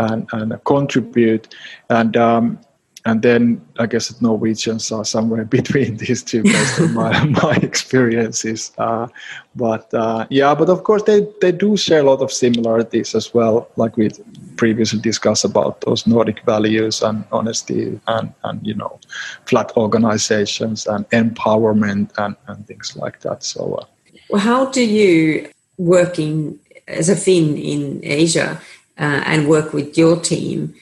and, 0.00 0.28
and 0.32 0.64
contribute. 0.64 1.54
And 1.90 2.16
um, 2.16 2.58
and 3.08 3.22
then 3.22 3.58
I 3.78 3.86
guess 3.86 4.20
Norwegians 4.20 4.92
are 4.92 5.04
somewhere 5.04 5.44
between 5.58 5.96
these 5.96 6.22
two 6.22 6.42
based 6.42 6.78
on 6.78 6.92
my, 6.92 7.24
my 7.42 7.54
experiences. 7.62 8.70
Uh, 8.76 9.08
but 9.56 9.92
uh, 9.94 10.26
yeah, 10.28 10.54
but 10.54 10.68
of 10.68 10.84
course 10.84 11.04
they, 11.04 11.26
they 11.40 11.50
do 11.50 11.76
share 11.76 12.00
a 12.00 12.02
lot 12.02 12.20
of 12.20 12.30
similarities 12.30 13.14
as 13.14 13.32
well, 13.32 13.66
like 13.76 13.96
we 13.96 14.10
previously 14.56 15.00
discussed 15.00 15.46
about 15.46 15.80
those 15.80 16.06
Nordic 16.06 16.44
values 16.44 17.00
and 17.00 17.24
honesty 17.32 17.98
and, 18.08 18.32
and 18.44 18.66
you 18.66 18.74
know, 18.74 19.00
flat 19.46 19.72
organizations 19.78 20.86
and 20.86 21.08
empowerment 21.08 22.10
and, 22.18 22.36
and 22.46 22.66
things 22.66 22.94
like 22.94 23.20
that. 23.20 23.42
So, 23.42 23.74
uh, 23.74 23.86
well, 24.28 24.42
how 24.42 24.66
do 24.66 24.84
you 24.84 25.48
working 25.78 26.58
as 26.86 27.08
a 27.08 27.16
Finn 27.16 27.56
in 27.56 28.00
Asia 28.02 28.60
uh, 28.98 29.22
and 29.24 29.48
work 29.48 29.72
with 29.72 29.96
your 29.96 30.20
team? 30.20 30.74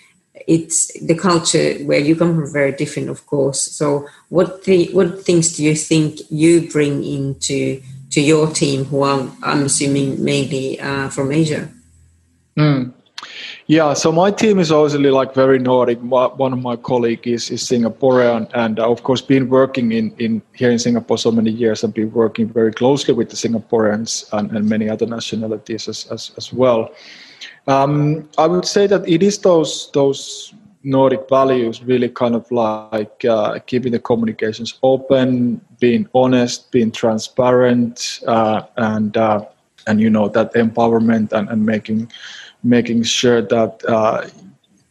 It's 0.46 0.92
the 1.00 1.16
culture 1.16 1.74
where 1.84 1.98
you 1.98 2.14
come 2.14 2.34
from 2.34 2.52
very 2.52 2.72
different, 2.72 3.08
of 3.08 3.26
course. 3.26 3.60
So, 3.60 4.08
what 4.28 4.64
the 4.64 4.88
what 4.92 5.24
things 5.24 5.56
do 5.56 5.64
you 5.64 5.74
think 5.74 6.20
you 6.30 6.70
bring 6.70 7.04
into 7.04 7.82
to 8.10 8.20
your 8.20 8.48
team, 8.48 8.84
who 8.84 9.02
are 9.02 9.28
I'm 9.42 9.64
assuming 9.64 10.22
mainly 10.22 10.80
uh, 10.80 11.08
from 11.08 11.32
Asia? 11.32 11.68
Mm. 12.56 12.92
Yeah, 13.66 13.94
so 13.94 14.12
my 14.12 14.30
team 14.30 14.60
is 14.60 14.70
obviously 14.70 15.10
like 15.10 15.34
very 15.34 15.58
Nordic. 15.58 15.98
One 16.00 16.52
of 16.52 16.62
my 16.62 16.76
colleagues 16.76 17.26
is, 17.26 17.50
is 17.50 17.62
Singaporean, 17.64 18.48
and 18.54 18.78
uh, 18.78 18.88
of 18.88 19.02
course, 19.02 19.20
been 19.20 19.48
working 19.48 19.90
in, 19.90 20.14
in 20.18 20.40
here 20.54 20.70
in 20.70 20.78
Singapore 20.78 21.18
so 21.18 21.32
many 21.32 21.50
years, 21.50 21.82
and 21.82 21.92
been 21.92 22.12
working 22.12 22.48
very 22.48 22.72
closely 22.72 23.12
with 23.12 23.30
the 23.30 23.36
Singaporeans 23.36 24.32
and, 24.32 24.52
and 24.52 24.68
many 24.68 24.88
other 24.88 25.06
nationalities 25.06 25.88
as 25.88 26.06
as, 26.12 26.30
as 26.36 26.52
well. 26.52 26.90
Um, 27.66 28.28
I 28.38 28.46
would 28.46 28.64
say 28.64 28.86
that 28.86 29.08
it 29.08 29.22
is 29.22 29.38
those 29.38 29.90
those 29.92 30.54
Nordic 30.84 31.28
values 31.28 31.82
really 31.82 32.08
kind 32.08 32.36
of 32.36 32.48
like 32.52 33.24
uh, 33.24 33.58
keeping 33.66 33.90
the 33.90 33.98
communications 33.98 34.78
open, 34.84 35.60
being 35.80 36.08
honest, 36.14 36.70
being 36.70 36.92
transparent, 36.92 38.20
uh, 38.26 38.62
and 38.76 39.16
uh, 39.16 39.44
and 39.88 40.00
you 40.00 40.10
know 40.10 40.28
that 40.28 40.54
empowerment 40.54 41.32
and, 41.32 41.48
and 41.48 41.66
making 41.66 42.10
making 42.62 43.02
sure 43.02 43.42
that 43.42 43.82
uh, 43.88 44.28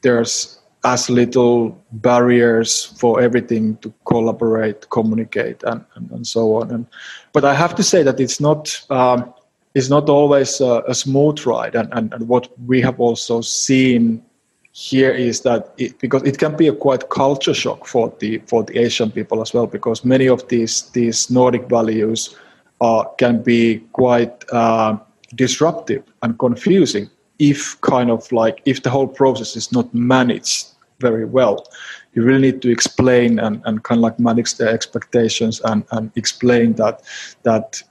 there's 0.01 0.59
as 0.85 1.09
little 1.09 1.75
barriers 1.93 2.85
for 2.99 3.19
everything 3.19 3.75
to 3.77 3.91
collaborate, 4.05 4.87
communicate, 4.91 5.63
and, 5.63 5.83
and, 5.95 6.11
and 6.11 6.27
so 6.27 6.55
on. 6.61 6.71
And 6.71 6.85
but 7.33 7.43
I 7.43 7.53
have 7.53 7.73
to 7.75 7.83
say 7.83 8.03
that 8.03 8.19
it's 8.19 8.39
not 8.39 8.85
um, 8.91 9.33
it's 9.75 9.89
not 9.89 10.09
always 10.09 10.61
a, 10.61 10.83
a 10.87 10.95
smooth 10.95 11.45
ride, 11.45 11.75
and, 11.75 11.89
and, 11.91 12.13
and 12.13 12.27
what 12.27 12.47
we 12.65 12.81
have 12.81 12.99
also 12.99 13.41
seen 13.41 14.23
here 14.71 15.11
is 15.11 15.41
that 15.41 15.73
it, 15.77 15.99
because 15.99 16.23
it 16.23 16.37
can 16.37 16.55
be 16.55 16.67
a 16.67 16.73
quite 16.73 17.09
culture 17.09 17.53
shock 17.53 17.85
for 17.85 18.13
the 18.19 18.39
for 18.47 18.63
the 18.63 18.77
Asian 18.79 19.11
people 19.11 19.41
as 19.41 19.53
well, 19.53 19.67
because 19.67 20.03
many 20.03 20.27
of 20.27 20.47
these 20.47 20.89
these 20.91 21.29
Nordic 21.29 21.69
values 21.69 22.35
uh, 22.81 23.03
can 23.17 23.41
be 23.43 23.79
quite 23.93 24.43
uh, 24.51 24.97
disruptive 25.35 26.03
and 26.21 26.37
confusing 26.39 27.09
if 27.39 27.79
kind 27.81 28.09
of 28.11 28.29
like 28.31 28.61
if 28.65 28.83
the 28.83 28.89
whole 28.89 29.07
process 29.07 29.55
is 29.55 29.71
not 29.71 29.93
managed 29.93 30.67
very 30.99 31.25
well. 31.25 31.65
You 32.13 32.23
really 32.23 32.51
need 32.51 32.61
to 32.61 32.71
explain 32.71 33.39
and, 33.39 33.61
and 33.65 33.83
kind 33.83 33.99
of 33.99 34.03
like 34.03 34.19
manage 34.19 34.55
the 34.55 34.69
expectations 34.69 35.61
and, 35.65 35.83
and 35.91 36.11
explain 36.15 36.73
that 36.75 37.01
that 37.43 37.83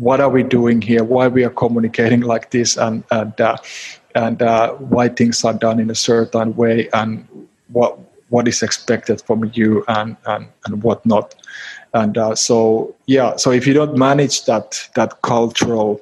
what 0.00 0.20
are 0.20 0.30
we 0.30 0.42
doing 0.42 0.80
here? 0.80 1.04
Why 1.04 1.28
we 1.28 1.44
are 1.44 1.50
communicating 1.50 2.22
like 2.22 2.50
this? 2.50 2.76
And 2.76 3.04
and 3.10 3.38
uh, 3.40 3.58
and 4.14 4.42
uh, 4.42 4.72
why 4.74 5.08
things 5.08 5.44
are 5.44 5.52
done 5.52 5.78
in 5.78 5.90
a 5.90 5.94
certain 5.94 6.56
way? 6.56 6.88
And 6.94 7.28
what 7.68 7.98
what 8.30 8.48
is 8.48 8.62
expected 8.62 9.20
from 9.20 9.50
you? 9.54 9.84
And 9.88 10.16
and, 10.24 10.48
and 10.64 10.82
what 10.82 11.04
not 11.04 11.34
and 11.92 12.16
uh, 12.16 12.34
so 12.36 12.94
yeah 13.06 13.34
so 13.36 13.50
if 13.50 13.66
you 13.66 13.74
don't 13.74 13.96
manage 13.98 14.44
that 14.44 14.88
that 14.94 15.22
cultural 15.22 16.00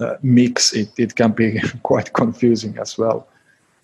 uh, 0.00 0.16
mix, 0.22 0.72
it, 0.72 0.90
it 0.98 1.14
can 1.14 1.32
be 1.32 1.60
quite 1.82 2.12
confusing 2.12 2.76
as 2.78 2.98
well. 2.98 3.26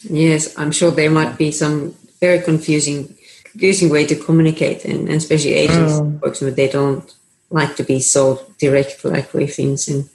Yes, 0.01 0.57
I'm 0.59 0.73
sure 0.73 0.91
there 0.91 1.11
might 1.11 1.39
be 1.39 1.51
some 1.51 1.95
very 2.21 2.41
confusing 2.41 3.15
confusing 3.45 3.89
way 3.89 4.05
to 4.05 4.15
communicate, 4.15 4.85
and, 4.85 5.09
and 5.09 5.17
especially 5.17 5.55
Asians, 5.55 5.99
um, 5.99 6.19
for 6.19 6.29
example, 6.29 6.55
they 6.55 6.69
don't 6.69 7.16
like 7.51 7.77
to 7.77 7.85
be 7.85 8.01
so 8.01 8.41
direct 8.59 9.05
like 9.05 9.33
with 9.33 9.55
things, 9.55 9.89
and 9.89 10.09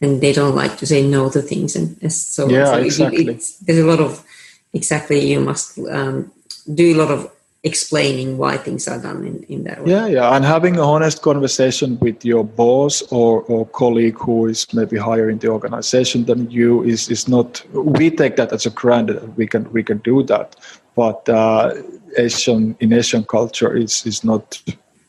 and 0.00 0.20
they 0.20 0.32
don't 0.32 0.54
like 0.54 0.76
to 0.78 0.86
say 0.86 1.06
no 1.06 1.30
to 1.30 1.42
things, 1.42 1.76
and 1.76 2.12
so 2.12 2.48
yeah, 2.48 2.66
so 2.66 2.78
exactly. 2.78 3.26
It, 3.26 3.42
there's 3.62 3.78
a 3.78 3.86
lot 3.86 4.00
of 4.00 4.24
exactly 4.72 5.30
you 5.30 5.40
must 5.40 5.78
um, 5.90 6.30
do 6.74 6.94
a 6.94 6.98
lot 6.98 7.10
of 7.10 7.30
explaining 7.64 8.38
why 8.38 8.56
things 8.56 8.86
are 8.86 9.00
done 9.00 9.24
in, 9.24 9.42
in 9.44 9.64
that 9.64 9.84
way. 9.84 9.90
Yeah, 9.90 10.06
yeah, 10.06 10.36
and 10.36 10.44
having 10.44 10.76
a 10.76 10.82
honest 10.82 11.22
conversation 11.22 11.98
with 11.98 12.24
your 12.24 12.44
boss 12.44 13.02
or, 13.10 13.42
or 13.42 13.66
colleague 13.66 14.18
who 14.18 14.46
is 14.46 14.72
maybe 14.72 14.96
higher 14.96 15.28
in 15.28 15.38
the 15.38 15.48
organization 15.48 16.24
than 16.24 16.50
you 16.50 16.82
is 16.84 17.08
is 17.08 17.28
not. 17.28 17.64
We 17.72 18.10
take 18.10 18.36
that 18.36 18.52
as 18.52 18.66
a 18.66 18.70
granted. 18.70 19.36
We 19.36 19.46
can 19.46 19.70
we 19.72 19.82
can 19.82 19.98
do 19.98 20.22
that, 20.24 20.56
but 20.94 21.28
uh, 21.28 21.74
Asian 22.16 22.76
in 22.80 22.92
Asian 22.92 23.24
culture 23.24 23.76
is 23.76 24.06
is 24.06 24.22
not 24.22 24.62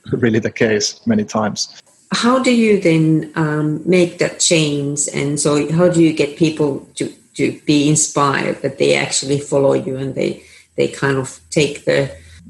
really 0.18 0.40
the 0.40 0.52
case 0.52 1.00
many 1.06 1.24
times. 1.24 1.82
How 2.12 2.40
do 2.40 2.52
you 2.52 2.80
then 2.82 3.32
um, 3.36 3.82
make 3.86 4.18
that 4.18 4.40
change? 4.40 5.08
And 5.14 5.40
so, 5.40 5.72
how 5.72 5.90
do 5.90 6.02
you 6.02 6.14
get 6.14 6.38
people 6.38 6.88
to 6.96 7.14
to 7.36 7.60
be 7.66 7.88
inspired 7.88 8.62
that 8.64 8.80
they 8.80 8.96
actually 8.96 9.40
follow 9.40 9.74
you 9.74 9.96
and 9.98 10.16
they 10.16 10.44
they 10.76 10.88
kind 10.88 11.18
of 11.18 11.40
take 11.50 11.86
the 11.86 12.10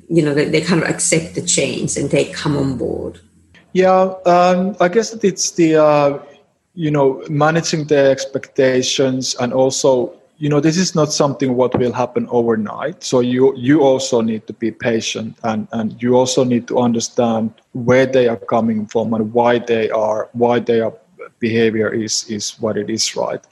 you 0.09 0.23
know, 0.23 0.33
they, 0.33 0.45
they 0.45 0.61
kind 0.61 0.81
of 0.81 0.89
accept 0.89 1.35
the 1.35 1.41
change 1.41 1.95
and 1.95 2.09
they 2.09 2.25
come 2.25 2.57
on 2.57 2.77
board? 2.77 3.21
Yeah, 3.73 4.13
um, 4.25 4.75
I 4.79 4.87
guess 4.89 5.11
that 5.11 5.23
it's 5.23 5.51
the, 5.51 5.75
uh, 5.75 6.19
you 6.73 6.89
know, 6.89 7.23
managing 7.29 7.85
the 7.85 8.09
expectations 8.09 9.35
and 9.35 9.53
also, 9.53 10.18
you 10.39 10.47
know, 10.47 10.61
this 10.61 10.77
is 10.77 10.95
not 10.95 11.11
something 11.11 11.55
what 11.55 11.77
will 11.77 11.91
happen 11.91 12.25
overnight. 12.31 13.03
So 13.03 13.19
you 13.19 13.53
you 13.57 13.81
also 13.81 14.21
need 14.21 14.47
to 14.47 14.53
be 14.53 14.71
patient 14.71 15.37
and, 15.43 15.67
and 15.73 16.01
you 16.01 16.15
also 16.15 16.45
need 16.45 16.65
to 16.69 16.79
understand 16.79 17.53
where 17.73 18.05
they 18.05 18.29
are 18.29 18.37
coming 18.37 18.85
from 18.85 19.13
and 19.13 19.33
why 19.33 19.59
they 19.59 19.89
are 19.89 20.29
why 20.31 20.59
their 20.59 20.93
behavior 21.39 21.93
is 21.93 22.25
is 22.29 22.51
what 22.61 22.77
it 22.77 22.89
is, 22.89 23.15
right? 23.17 23.43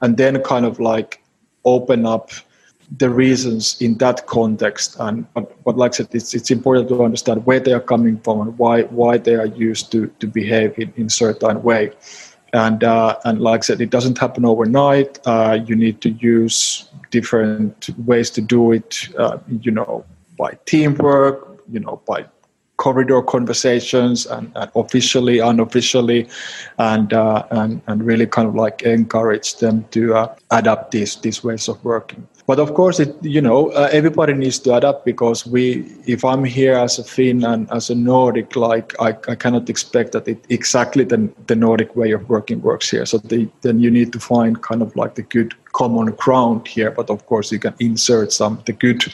And 0.00 0.16
then 0.16 0.42
kind 0.42 0.64
of 0.64 0.80
like 0.80 1.22
open 1.66 2.06
up 2.06 2.30
the 2.96 3.10
reasons 3.10 3.80
in 3.82 3.98
that 3.98 4.26
context. 4.26 4.96
And 4.98 5.26
but, 5.34 5.62
but 5.62 5.76
like 5.76 5.92
I 5.92 5.96
said, 5.96 6.08
it's, 6.12 6.32
it's 6.34 6.50
important 6.50 6.88
to 6.88 7.04
understand 7.04 7.44
where 7.44 7.60
they 7.60 7.74
are 7.74 7.80
coming 7.80 8.18
from 8.18 8.40
and 8.40 8.58
why 8.58 8.84
why 8.84 9.18
they 9.18 9.34
are 9.34 9.46
used 9.46 9.92
to 9.92 10.06
to 10.20 10.26
behave 10.26 10.78
in 10.78 10.90
in 10.96 11.10
certain 11.10 11.62
way. 11.62 11.92
And 12.52 12.82
uh, 12.82 13.18
and 13.24 13.40
like 13.40 13.60
I 13.60 13.62
said, 13.62 13.80
it 13.80 13.90
doesn't 13.90 14.18
happen 14.18 14.44
overnight. 14.44 15.18
Uh, 15.24 15.58
you 15.64 15.76
need 15.76 16.00
to 16.00 16.10
use 16.10 16.88
different 17.10 17.90
ways 18.06 18.30
to 18.30 18.40
do 18.40 18.72
it. 18.72 19.08
Uh, 19.16 19.38
you 19.60 19.70
know, 19.70 20.04
by 20.36 20.58
teamwork. 20.66 21.46
You 21.70 21.78
know, 21.78 22.02
by 22.04 22.26
corridor 22.80 23.20
conversations 23.20 24.24
and, 24.26 24.50
and 24.56 24.70
officially, 24.74 25.38
unofficially, 25.38 26.26
and, 26.78 27.12
uh, 27.12 27.44
and 27.50 27.82
and 27.86 28.02
really 28.02 28.26
kind 28.26 28.48
of 28.48 28.54
like 28.54 28.82
encourage 28.82 29.56
them 29.56 29.84
to 29.90 30.14
uh, 30.14 30.34
adapt 30.50 30.90
these 30.90 31.16
these 31.16 31.44
ways 31.44 31.68
of 31.68 31.84
working 31.84 32.26
but 32.50 32.58
of 32.58 32.74
course 32.74 32.98
it 32.98 33.14
you 33.22 33.40
know 33.40 33.70
uh, 33.80 33.88
everybody 33.92 34.32
needs 34.32 34.58
to 34.58 34.74
adapt 34.74 35.04
because 35.04 35.46
we 35.46 35.62
if 36.14 36.24
i'm 36.24 36.44
here 36.44 36.74
as 36.86 36.98
a 36.98 37.04
finn 37.04 37.44
and 37.44 37.70
as 37.70 37.90
a 37.90 37.94
nordic 37.94 38.56
like 38.56 38.88
i, 38.98 39.10
I 39.32 39.36
cannot 39.42 39.70
expect 39.70 40.10
that 40.12 40.26
it 40.26 40.40
exactly 40.48 41.04
the, 41.04 41.18
the 41.46 41.54
nordic 41.54 41.94
way 41.94 42.10
of 42.10 42.28
working 42.28 42.60
works 42.60 42.90
here. 42.90 43.06
So 43.06 43.18
the, 43.18 43.48
then 43.62 43.80
you 43.80 43.90
need 43.90 44.12
to 44.12 44.20
find 44.20 44.60
kind 44.62 44.82
of 44.82 44.94
like 44.96 45.14
the 45.14 45.22
good 45.22 45.54
common 45.72 46.06
ground 46.22 46.66
here. 46.66 46.90
But 46.90 47.10
of 47.10 47.26
course 47.26 47.52
you 47.52 47.60
can 47.60 47.74
insert 47.78 48.32
some 48.32 48.60
the 48.66 48.72
good 48.72 49.04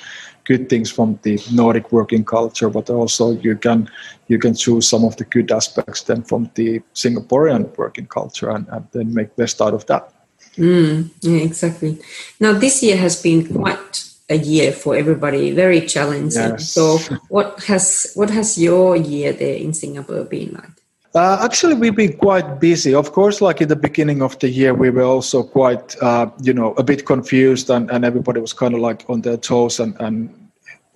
good 0.44 0.68
things 0.70 0.90
from 0.90 1.18
the 1.22 1.38
nordic 1.52 1.90
working 1.92 2.24
culture 2.24 2.70
but 2.70 2.88
also 2.88 3.32
you 3.46 3.56
can 3.56 3.90
you 4.28 4.38
can 4.38 4.54
choose 4.54 4.88
some 4.88 5.04
of 5.04 5.16
the 5.16 5.24
good 5.24 5.50
aspects 5.50 6.02
then 6.02 6.22
from 6.22 6.48
the 6.54 6.80
singaporean 6.94 7.76
working 7.76 8.06
culture 8.06 8.50
and, 8.50 8.64
and 8.68 8.86
then 8.92 9.12
make 9.12 9.34
best 9.34 9.60
out 9.60 9.74
of 9.74 9.84
that 9.86 10.15
Mm, 10.56 11.10
yeah, 11.20 11.40
exactly. 11.40 11.98
Now, 12.40 12.52
this 12.52 12.82
year 12.82 12.96
has 12.96 13.20
been 13.22 13.46
quite 13.52 14.04
a 14.28 14.36
year 14.36 14.72
for 14.72 14.96
everybody, 14.96 15.52
very 15.52 15.86
challenging. 15.86 16.50
Yes. 16.50 16.70
So, 16.70 16.98
what 17.28 17.62
has 17.64 18.12
what 18.14 18.30
has 18.30 18.58
your 18.58 18.96
year 18.96 19.32
there 19.32 19.56
in 19.56 19.72
Singapore 19.72 20.24
been 20.24 20.54
like? 20.54 20.70
Uh, 21.14 21.38
actually, 21.42 21.74
we've 21.74 21.96
been 21.96 22.16
quite 22.16 22.60
busy. 22.60 22.94
Of 22.94 23.12
course, 23.12 23.40
like 23.40 23.62
in 23.62 23.68
the 23.68 23.76
beginning 23.76 24.20
of 24.20 24.38
the 24.38 24.50
year, 24.50 24.74
we 24.74 24.90
were 24.90 25.04
also 25.04 25.42
quite, 25.42 25.96
uh, 26.02 26.28
you 26.42 26.52
know, 26.52 26.74
a 26.74 26.82
bit 26.82 27.06
confused, 27.06 27.70
and, 27.70 27.90
and 27.90 28.04
everybody 28.04 28.38
was 28.40 28.52
kind 28.52 28.74
of 28.74 28.80
like 28.80 29.04
on 29.08 29.22
their 29.22 29.38
toes 29.38 29.80
and, 29.80 29.96
and 29.98 30.45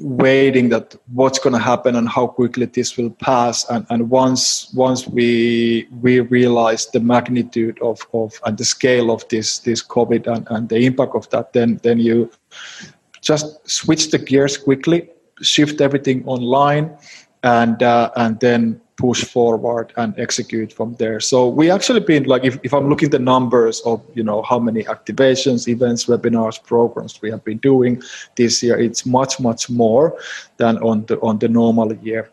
waiting 0.00 0.68
that 0.70 0.96
what's 1.12 1.38
going 1.38 1.52
to 1.52 1.58
happen 1.58 1.96
and 1.96 2.08
how 2.08 2.26
quickly 2.26 2.66
this 2.66 2.96
will 2.96 3.10
pass 3.10 3.68
and, 3.70 3.86
and 3.90 4.10
once 4.10 4.72
once 4.74 5.06
we 5.06 5.86
we 6.00 6.20
realize 6.20 6.86
the 6.86 7.00
magnitude 7.00 7.78
of, 7.82 8.00
of 8.14 8.40
and 8.46 8.56
the 8.58 8.64
scale 8.64 9.10
of 9.10 9.26
this 9.28 9.58
this 9.60 9.82
covid 9.82 10.26
and, 10.26 10.46
and 10.50 10.68
the 10.68 10.78
impact 10.86 11.14
of 11.14 11.28
that 11.30 11.52
then 11.52 11.78
then 11.82 11.98
you 11.98 12.30
just 13.20 13.68
switch 13.68 14.10
the 14.10 14.18
gears 14.18 14.56
quickly 14.56 15.08
shift 15.42 15.80
everything 15.80 16.24
online 16.26 16.96
and 17.42 17.82
uh, 17.82 18.10
and 18.16 18.40
then 18.40 18.80
push 19.00 19.24
forward 19.24 19.92
and 19.96 20.12
execute 20.18 20.70
from 20.72 20.94
there. 20.96 21.20
So 21.20 21.48
we 21.48 21.70
actually 21.70 22.00
been 22.00 22.24
like 22.24 22.44
if, 22.44 22.58
if 22.62 22.74
I'm 22.74 22.90
looking 22.90 23.08
the 23.08 23.18
numbers 23.18 23.80
of 23.86 24.02
you 24.14 24.22
know 24.22 24.42
how 24.42 24.58
many 24.58 24.84
activations, 24.84 25.68
events, 25.68 26.04
webinars, 26.04 26.62
programs 26.62 27.20
we 27.22 27.30
have 27.30 27.42
been 27.42 27.58
doing 27.58 28.02
this 28.36 28.62
year, 28.62 28.78
it's 28.78 29.06
much 29.06 29.40
much 29.40 29.70
more 29.70 30.18
than 30.58 30.76
on 30.78 31.06
the 31.06 31.18
on 31.20 31.38
the 31.38 31.48
normal 31.48 31.94
year. 31.94 32.30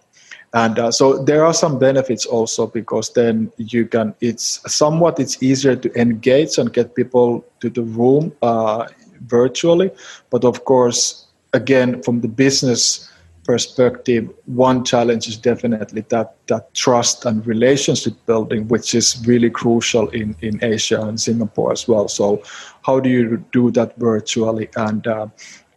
And 0.54 0.78
uh, 0.80 0.92
so 0.92 1.24
there 1.24 1.46
are 1.46 1.54
some 1.54 1.80
benefits 1.80 2.26
also 2.26 2.68
because 2.68 3.14
then 3.14 3.52
you 3.58 3.88
can 3.88 4.14
it's 4.20 4.60
somewhat 4.68 5.20
it's 5.20 5.42
easier 5.42 5.76
to 5.76 5.90
engage 6.00 6.58
and 6.58 6.74
get 6.74 6.96
people 6.96 7.46
to 7.62 7.70
the 7.70 7.84
room 7.84 8.34
uh, 8.42 8.88
virtually, 9.28 9.92
but 10.30 10.44
of 10.44 10.66
course 10.66 11.28
again 11.54 12.04
from 12.04 12.20
the 12.20 12.28
business 12.28 13.10
perspective, 13.48 14.30
one 14.46 14.84
challenge 14.84 15.28
is 15.28 15.38
definitely 15.38 16.02
that 16.10 16.36
that 16.48 16.74
trust 16.74 17.26
and 17.26 17.48
relationship 17.48 18.14
building, 18.26 18.68
which 18.68 18.94
is 18.94 19.24
really 19.26 19.50
crucial 19.50 20.10
in 20.10 20.36
in 20.42 20.60
Asia 20.62 21.02
and 21.02 21.20
Singapore 21.20 21.72
as 21.72 21.88
well. 21.88 22.08
So, 22.08 22.44
how 22.84 23.00
do 23.00 23.10
you 23.10 23.44
do 23.52 23.72
that 23.72 23.98
virtually? 23.98 24.70
And 24.76 25.08
uh, 25.08 25.28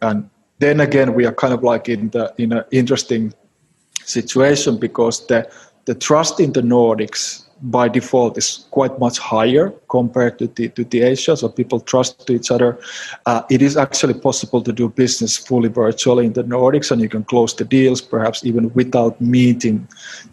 and 0.01 0.29
then 0.59 0.81
again, 0.81 1.15
we 1.15 1.25
are 1.25 1.33
kind 1.33 1.53
of 1.53 1.63
like 1.63 1.89
in 1.89 2.09
the 2.09 2.33
in 2.37 2.51
an 2.51 2.65
interesting 2.71 3.33
situation 4.03 4.77
because 4.77 5.25
the 5.27 5.49
the 5.85 5.95
trust 5.95 6.39
in 6.39 6.53
the 6.53 6.61
Nordics 6.61 7.47
by 7.61 7.87
default 7.87 8.37
is 8.37 8.65
quite 8.71 8.97
much 8.99 9.19
higher 9.19 9.71
compared 9.89 10.39
to 10.39 10.47
the, 10.47 10.69
to 10.69 10.83
the 10.83 11.01
Asia. 11.01 11.37
So 11.37 11.47
people 11.47 11.79
trust 11.79 12.29
each 12.29 12.49
other. 12.49 12.79
Uh, 13.25 13.43
it 13.49 13.61
is 13.61 13.77
actually 13.77 14.15
possible 14.15 14.61
to 14.61 14.73
do 14.73 14.89
business 14.89 15.37
fully 15.37 15.69
virtually 15.69 16.25
in 16.25 16.33
the 16.33 16.43
Nordics, 16.43 16.91
and 16.91 17.01
you 17.01 17.09
can 17.09 17.23
close 17.23 17.55
the 17.55 17.65
deals 17.65 18.01
perhaps 18.01 18.43
even 18.43 18.73
without 18.73 19.19
meeting 19.21 19.87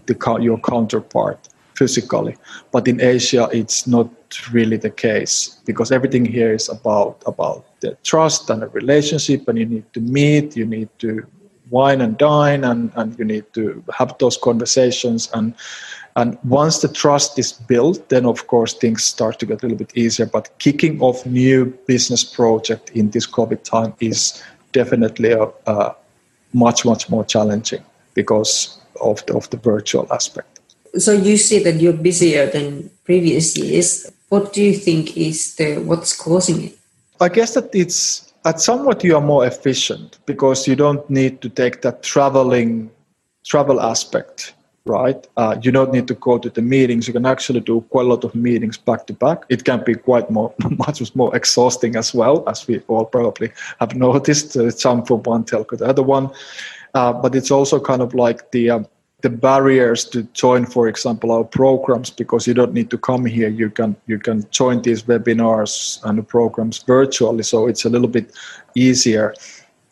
the, 0.06 0.38
your 0.40 0.58
counterpart 0.58 1.48
physically. 1.74 2.36
But 2.72 2.88
in 2.88 3.00
Asia, 3.00 3.48
it's 3.52 3.86
not 3.86 4.10
really 4.52 4.76
the 4.76 4.90
case 4.90 5.60
because 5.64 5.92
everything 5.92 6.24
here 6.24 6.52
is 6.52 6.68
about 6.68 7.22
about 7.26 7.64
the 7.80 7.96
trust 8.02 8.50
and 8.50 8.62
the 8.62 8.68
relationship, 8.68 9.46
and 9.48 9.58
you 9.58 9.66
need 9.66 9.92
to 9.92 10.00
meet, 10.00 10.56
you 10.56 10.66
need 10.66 10.88
to 10.98 11.26
wine 11.70 12.00
and 12.00 12.16
dine, 12.18 12.64
and, 12.64 12.90
and 12.96 13.18
you 13.18 13.24
need 13.24 13.44
to 13.52 13.84
have 13.96 14.16
those 14.18 14.36
conversations 14.36 15.30
and 15.34 15.54
and 16.18 16.36
once 16.42 16.78
the 16.78 16.88
trust 16.88 17.38
is 17.38 17.52
built, 17.52 18.08
then 18.08 18.26
of 18.26 18.48
course 18.48 18.74
things 18.74 19.04
start 19.04 19.38
to 19.38 19.46
get 19.46 19.62
a 19.62 19.66
little 19.66 19.78
bit 19.78 19.96
easier. 19.96 20.26
But 20.26 20.50
kicking 20.58 21.00
off 21.00 21.24
new 21.24 21.66
business 21.86 22.24
project 22.24 22.90
in 22.90 23.10
this 23.10 23.24
COVID 23.24 23.62
time 23.62 23.94
is 24.00 24.42
definitely 24.72 25.30
a, 25.30 25.44
a 25.66 25.94
much 26.52 26.84
much 26.84 27.08
more 27.08 27.24
challenging 27.24 27.84
because 28.14 28.80
of 29.00 29.24
the, 29.26 29.36
of 29.36 29.48
the 29.50 29.58
virtual 29.58 30.12
aspect. 30.12 30.58
So 30.98 31.12
you 31.12 31.36
see 31.36 31.62
that 31.62 31.76
you're 31.80 31.92
busier 31.92 32.46
than 32.46 32.90
previous 33.04 33.56
years. 33.56 34.10
What 34.28 34.52
do 34.52 34.60
you 34.60 34.74
think 34.74 35.16
is 35.16 35.54
the 35.54 35.78
what's 35.78 36.16
causing 36.16 36.64
it? 36.64 36.78
I 37.20 37.28
guess 37.28 37.54
that 37.54 37.72
it's 37.72 38.32
at 38.44 38.60
somewhat 38.60 39.04
you 39.04 39.14
are 39.14 39.26
more 39.34 39.46
efficient 39.46 40.18
because 40.26 40.66
you 40.66 40.74
don't 40.74 41.08
need 41.08 41.42
to 41.42 41.48
take 41.48 41.82
that 41.82 42.02
traveling 42.02 42.90
travel 43.44 43.80
aspect 43.80 44.54
right? 44.88 45.26
Uh, 45.36 45.56
you 45.62 45.70
don't 45.70 45.92
need 45.92 46.08
to 46.08 46.14
go 46.14 46.38
to 46.38 46.50
the 46.50 46.62
meetings. 46.62 47.06
You 47.06 47.12
can 47.12 47.26
actually 47.26 47.60
do 47.60 47.82
quite 47.90 48.06
a 48.06 48.08
lot 48.08 48.24
of 48.24 48.34
meetings 48.34 48.78
back 48.78 49.06
to 49.06 49.12
back. 49.12 49.44
It 49.48 49.64
can 49.64 49.84
be 49.84 49.94
quite 49.94 50.30
more, 50.30 50.52
much 50.70 51.14
more 51.14 51.34
exhausting 51.36 51.96
as 51.96 52.14
well, 52.14 52.48
as 52.48 52.66
we 52.66 52.80
all 52.88 53.04
probably 53.04 53.50
have 53.80 53.94
noticed. 53.94 54.56
Uh, 54.56 54.70
jump 54.70 55.06
from 55.06 55.22
one 55.22 55.44
telco 55.44 55.70
to 55.70 55.76
the 55.76 55.86
other 55.86 56.02
one, 56.02 56.30
uh, 56.94 57.12
but 57.12 57.34
it's 57.34 57.50
also 57.50 57.78
kind 57.78 58.02
of 58.02 58.14
like 58.14 58.50
the 58.52 58.70
um, 58.70 58.86
the 59.20 59.30
barriers 59.30 60.04
to 60.04 60.22
join, 60.32 60.64
for 60.64 60.86
example, 60.86 61.32
our 61.32 61.42
programs 61.42 62.08
because 62.08 62.46
you 62.46 62.54
don't 62.54 62.72
need 62.72 62.88
to 62.90 62.98
come 62.98 63.24
here. 63.26 63.48
You 63.48 63.68
can 63.70 63.96
you 64.06 64.18
can 64.18 64.48
join 64.50 64.82
these 64.82 65.02
webinars 65.02 66.00
and 66.04 66.18
the 66.18 66.22
programs 66.22 66.78
virtually, 66.78 67.42
so 67.42 67.66
it's 67.66 67.84
a 67.84 67.90
little 67.90 68.08
bit 68.08 68.32
easier 68.74 69.34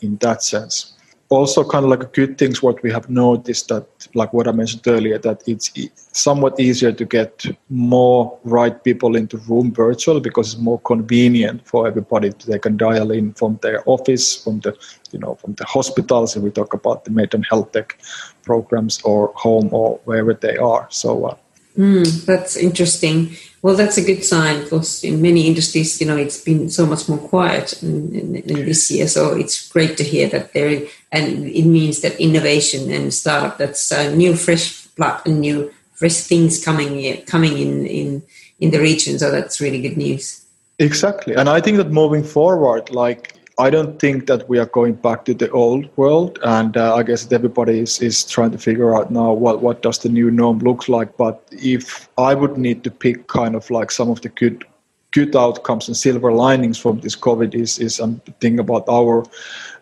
in 0.00 0.16
that 0.18 0.42
sense 0.42 0.95
also 1.28 1.64
kind 1.64 1.84
of 1.84 1.90
like 1.90 2.02
a 2.02 2.06
good 2.06 2.38
things 2.38 2.62
what 2.62 2.80
we 2.82 2.90
have 2.90 3.10
noticed 3.10 3.68
that 3.68 3.86
like 4.14 4.32
what 4.32 4.46
i 4.46 4.52
mentioned 4.52 4.86
earlier 4.86 5.18
that 5.18 5.42
it's 5.46 5.72
somewhat 6.12 6.58
easier 6.60 6.92
to 6.92 7.04
get 7.04 7.44
more 7.68 8.38
right 8.44 8.84
people 8.84 9.16
into 9.16 9.36
room 9.38 9.72
virtual 9.72 10.20
because 10.20 10.54
it's 10.54 10.62
more 10.62 10.80
convenient 10.80 11.66
for 11.66 11.86
everybody 11.86 12.32
they 12.46 12.58
can 12.58 12.76
dial 12.76 13.10
in 13.10 13.32
from 13.32 13.58
their 13.62 13.82
office 13.86 14.42
from 14.44 14.60
the 14.60 14.76
you 15.10 15.18
know 15.18 15.34
from 15.34 15.54
the 15.54 15.64
hospitals 15.64 16.36
if 16.36 16.42
we 16.42 16.50
talk 16.50 16.72
about 16.74 17.04
the 17.04 17.10
Maiden 17.10 17.42
health 17.42 17.72
tech 17.72 17.98
programs 18.46 19.02
or 19.02 19.32
home 19.34 19.68
or 19.72 20.00
wherever 20.04 20.32
they 20.32 20.56
are. 20.56 20.86
So 20.90 21.26
uh, 21.26 21.36
Mm, 21.76 22.24
that's 22.24 22.56
interesting. 22.56 23.36
Well, 23.62 23.74
that's 23.74 23.98
a 23.98 24.04
good 24.04 24.24
sign 24.24 24.62
because 24.62 25.02
in 25.04 25.20
many 25.20 25.46
industries, 25.46 26.00
you 26.00 26.06
know, 26.06 26.16
it's 26.16 26.42
been 26.42 26.70
so 26.70 26.86
much 26.86 27.08
more 27.08 27.18
quiet 27.18 27.82
in, 27.82 28.14
in, 28.14 28.36
in, 28.36 28.64
this 28.64 28.90
year. 28.90 29.08
So 29.08 29.36
it's 29.36 29.68
great 29.68 29.96
to 29.98 30.04
hear 30.04 30.28
that 30.28 30.52
there, 30.52 30.86
and 31.12 31.46
it 31.46 31.66
means 31.66 32.00
that 32.00 32.18
innovation 32.20 32.90
and 32.90 33.12
startup, 33.12 33.58
that's 33.58 33.92
uh, 33.92 34.14
new, 34.14 34.36
fresh 34.36 34.86
blood 34.96 35.20
and 35.26 35.40
new, 35.40 35.72
fresh 35.94 36.20
things 36.20 36.64
coming 36.64 37.22
coming 37.26 37.58
in 37.58 37.86
in 37.86 38.22
in 38.60 38.70
the 38.70 38.80
region. 38.80 39.18
So 39.18 39.30
that's 39.30 39.60
really 39.60 39.82
good 39.82 39.96
news. 39.96 40.44
Exactly, 40.78 41.34
and 41.34 41.48
I 41.48 41.60
think 41.60 41.76
that 41.78 41.90
moving 41.90 42.22
forward, 42.22 42.90
like 42.90 43.35
I 43.58 43.70
don't 43.70 43.98
think 43.98 44.26
that 44.26 44.48
we 44.50 44.58
are 44.58 44.66
going 44.66 44.94
back 44.94 45.24
to 45.24 45.34
the 45.34 45.50
old 45.50 45.88
world, 45.96 46.38
and 46.42 46.76
uh, 46.76 46.94
I 46.94 47.02
guess 47.02 47.30
everybody 47.32 47.80
is, 47.80 48.00
is 48.00 48.22
trying 48.22 48.50
to 48.50 48.58
figure 48.58 48.94
out 48.94 49.10
now 49.10 49.32
what 49.32 49.62
what 49.62 49.80
does 49.80 49.98
the 49.98 50.10
new 50.10 50.30
norm 50.30 50.58
look 50.58 50.88
like. 50.88 51.16
But 51.16 51.42
if 51.52 52.08
I 52.18 52.34
would 52.34 52.58
need 52.58 52.84
to 52.84 52.90
pick 52.90 53.28
kind 53.28 53.56
of 53.56 53.70
like 53.70 53.90
some 53.90 54.10
of 54.10 54.20
the 54.20 54.28
good 54.28 54.64
good 55.12 55.34
outcomes 55.34 55.88
and 55.88 55.96
silver 55.96 56.32
linings 56.32 56.76
from 56.76 57.00
this 57.00 57.16
COVID 57.16 57.54
is 57.54 57.78
is 57.78 57.98
I'm 57.98 58.20
thinking 58.40 58.58
about 58.58 58.84
our 58.90 59.24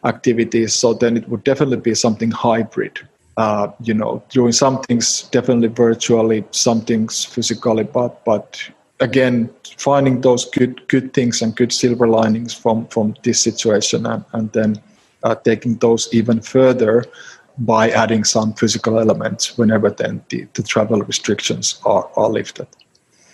activities. 0.05 0.73
So 0.73 0.95
then 0.95 1.17
it 1.17 1.29
would 1.29 1.43
definitely 1.43 1.79
be 1.79 1.95
something 1.97 2.31
hybrid. 2.31 3.01
Uh, 3.37 3.73
you 3.83 3.95
know, 3.95 4.23
doing 4.29 4.53
some 4.53 4.81
things 4.83 5.23
definitely 5.33 5.67
virtually, 5.67 6.45
some 6.53 6.81
things 6.81 7.25
physically, 7.25 7.83
but 7.83 8.25
but 8.25 8.71
again 9.05 9.51
finding 9.79 10.21
those 10.21 10.45
good 10.47 10.87
good 10.89 11.13
things 11.13 11.43
and 11.43 11.57
good 11.57 11.73
silver 11.73 12.09
linings 12.09 12.53
from 12.55 12.87
from 12.87 13.15
this 13.23 13.41
situation 13.41 14.07
and, 14.07 14.25
and 14.33 14.51
then 14.53 14.77
uh, 15.23 15.35
taking 15.35 15.77
those 15.77 16.09
even 16.13 16.41
further 16.41 17.05
by 17.59 17.91
adding 17.91 18.25
some 18.25 18.53
physical 18.55 18.99
elements 18.99 19.57
whenever 19.57 19.91
then 19.91 20.23
the, 20.29 20.47
the 20.55 20.63
travel 20.63 21.01
restrictions 21.03 21.81
are, 21.85 22.11
are 22.17 22.29
lifted. 22.29 22.67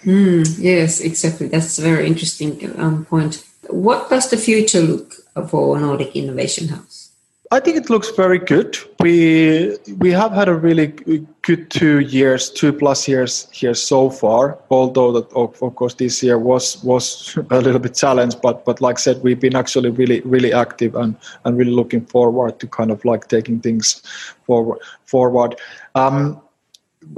Mm, 0.04 0.44
yes, 0.58 1.00
exactly. 1.00 1.48
That's 1.48 1.78
a 1.78 1.82
very 1.82 2.06
interesting 2.06 2.52
um, 2.78 3.06
point. 3.06 3.44
What 3.68 4.10
does 4.10 4.28
the 4.30 4.36
future 4.36 4.82
look 4.82 5.14
for 5.48 5.78
Nordic 5.78 6.14
Innovation 6.16 6.68
House? 6.68 7.09
I 7.52 7.58
think 7.58 7.76
it 7.76 7.90
looks 7.90 8.10
very 8.10 8.38
good. 8.38 8.78
We 9.00 9.76
we 9.98 10.12
have 10.12 10.30
had 10.30 10.48
a 10.48 10.54
really 10.54 10.86
good 11.42 11.68
two 11.68 11.98
years, 11.98 12.48
two 12.48 12.72
plus 12.72 13.08
years 13.08 13.48
here 13.50 13.74
so 13.74 14.08
far. 14.08 14.56
Although 14.70 15.10
that 15.12 15.32
of, 15.32 15.58
course 15.74 15.94
this 15.94 16.22
year 16.22 16.38
was 16.38 16.82
was 16.84 17.36
a 17.50 17.60
little 17.60 17.80
bit 17.80 17.96
challenged, 17.96 18.40
but 18.40 18.64
but 18.64 18.80
like 18.80 18.98
I 18.98 19.00
said, 19.00 19.22
we've 19.24 19.40
been 19.40 19.56
actually 19.56 19.90
really 19.90 20.20
really 20.20 20.52
active 20.52 20.94
and 20.94 21.16
and 21.44 21.58
really 21.58 21.72
looking 21.72 22.06
forward 22.06 22.60
to 22.60 22.68
kind 22.68 22.92
of 22.92 23.04
like 23.04 23.26
taking 23.26 23.58
things 23.58 24.00
forward 24.46 24.78
forward. 25.04 25.56
Um, 25.96 26.40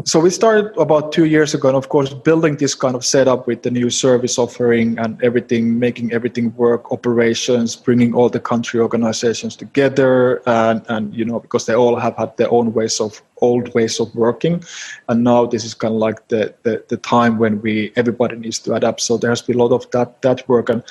so 0.05 0.21
we 0.21 0.31
started 0.31 0.77
about 0.79 1.11
two 1.11 1.25
years 1.25 1.55
ago 1.55 1.67
and 1.69 1.77
of 1.77 1.89
course 1.89 2.15
building 2.15 2.57
this 2.57 2.75
kind 2.75 2.95
of 2.95 3.05
setup 3.05 3.49
with 3.49 3.63
the 3.63 3.71
new 3.71 3.91
service 3.91 4.39
offering 4.39 4.97
and 4.99 5.21
everything 5.25 5.79
making 5.79 6.13
everything 6.13 6.55
work 6.55 6.93
operations 6.93 7.75
bringing 7.75 8.15
all 8.15 8.29
the 8.29 8.39
country 8.39 8.79
organizations 8.79 9.57
together 9.57 10.41
and, 10.47 10.83
and 10.89 11.13
you 11.13 11.25
know 11.25 11.41
because 11.41 11.67
they 11.67 11.75
all 11.75 11.97
have 11.97 12.17
had 12.17 12.37
their 12.37 12.51
own 12.53 12.73
ways 12.73 13.01
of 13.01 13.21
old 13.43 13.75
ways 13.75 14.01
of 14.01 14.15
working. 14.15 14.65
And 15.09 15.25
now 15.25 15.45
this 15.45 15.65
is 15.65 15.75
kind 15.75 15.95
of 15.95 16.01
like 16.01 16.29
the, 16.29 16.55
the, 16.63 16.83
the 16.89 16.97
time 16.97 17.39
when 17.39 17.61
we 17.61 17.93
everybody 17.97 18.37
needs 18.37 18.61
to 18.61 18.75
adapt. 18.75 19.01
So 19.03 19.19
there's 19.19 19.43
been 19.43 19.59
a 19.59 19.63
lot 19.65 19.75
of 19.75 19.91
that 19.91 20.23
that 20.23 20.49
work. 20.49 20.69
And 20.71 20.83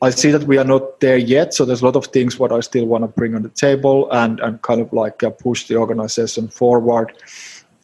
i 0.00 0.10
see 0.10 0.30
that 0.30 0.44
we 0.44 0.56
are 0.56 0.64
not 0.64 1.00
there 1.00 1.18
yet. 1.18 1.52
So 1.52 1.64
there's 1.64 1.82
a 1.82 1.84
lot 1.84 1.96
of 1.96 2.06
things 2.06 2.38
what 2.38 2.52
i 2.52 2.60
still 2.60 2.86
want 2.86 3.02
to 3.02 3.08
bring 3.08 3.34
on 3.34 3.42
the 3.42 3.50
table 3.50 4.10
and 4.12 4.40
and 4.40 4.62
kind 4.62 4.80
of 4.80 4.92
like 4.92 5.22
uh, 5.22 5.30
push 5.30 5.66
the 5.66 5.76
organization 5.76 6.48
forward 6.48 7.12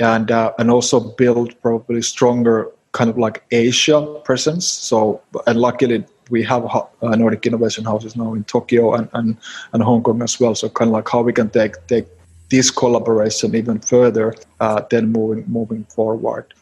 and 0.01 0.31
uh, 0.31 0.53
and 0.59 0.71
also 0.71 1.01
build 1.01 1.61
probably 1.63 2.03
stronger 2.03 2.71
kind 2.93 3.11
of 3.11 3.19
like 3.19 3.45
Asia 3.51 4.21
presence. 4.25 4.69
So 4.69 5.21
and 5.47 5.59
luckily 5.59 6.05
we 6.31 6.43
have 6.45 6.65
uh, 6.65 7.17
Nordic 7.17 7.47
innovation 7.47 7.85
houses 7.85 8.17
now 8.17 8.33
in 8.35 8.45
Tokyo 8.45 8.95
and, 8.95 9.09
and, 9.13 9.37
and 9.73 9.83
Hong 9.83 10.03
Kong 10.03 10.23
as 10.23 10.39
well. 10.41 10.55
So 10.55 10.69
kind 10.69 10.89
of 10.89 10.93
like 10.93 11.09
how 11.09 11.23
we 11.23 11.33
can 11.33 11.51
take 11.51 11.75
take 11.89 12.07
this 12.49 12.71
collaboration 12.71 13.55
even 13.55 13.81
further 13.81 14.35
uh, 14.61 14.83
then 14.91 15.11
moving 15.11 15.45
moving 15.49 15.85
forward. 15.85 16.53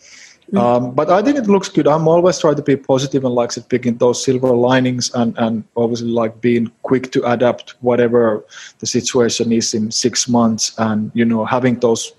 Mm-hmm. 0.53 0.59
Um, 0.59 0.95
but 0.95 1.11
I 1.11 1.23
think 1.23 1.38
it 1.38 1.47
looks 1.47 1.69
good. 1.69 1.87
I'm 1.87 2.09
always 2.09 2.38
trying 2.40 2.57
to 2.57 2.62
be 2.62 2.75
positive 2.75 3.25
and 3.25 3.35
like 3.35 3.53
picking 3.69 3.99
those 3.99 4.25
silver 4.25 4.49
linings 4.49 5.12
and, 5.14 5.38
and 5.38 5.62
obviously 5.77 6.09
like 6.09 6.40
being 6.40 6.73
quick 6.83 7.12
to 7.12 7.23
adapt 7.31 7.77
whatever 7.81 8.45
the 8.81 8.87
situation 8.87 9.53
is 9.53 9.75
in 9.75 9.93
six 9.93 10.29
months 10.29 10.75
and 10.79 11.12
you 11.14 11.25
know 11.25 11.45
having 11.45 11.79
those 11.79 12.12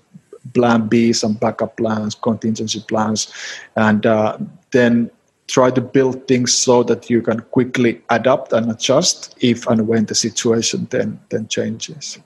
plan 0.52 0.88
B, 0.88 1.12
some 1.12 1.34
backup 1.34 1.76
plans, 1.76 2.14
contingency 2.14 2.84
plans, 2.88 3.32
and 3.76 4.06
uh, 4.06 4.38
then 4.70 5.10
try 5.48 5.70
to 5.70 5.80
build 5.80 6.26
things 6.28 6.54
so 6.54 6.82
that 6.82 7.10
you 7.10 7.20
can 7.20 7.40
quickly 7.40 8.00
adapt 8.10 8.52
and 8.52 8.70
adjust 8.70 9.34
if 9.40 9.66
and 9.66 9.86
when 9.88 10.06
the 10.06 10.14
situation 10.14 10.86
then 10.90 11.20
then 11.30 11.46
changes. 11.48 12.18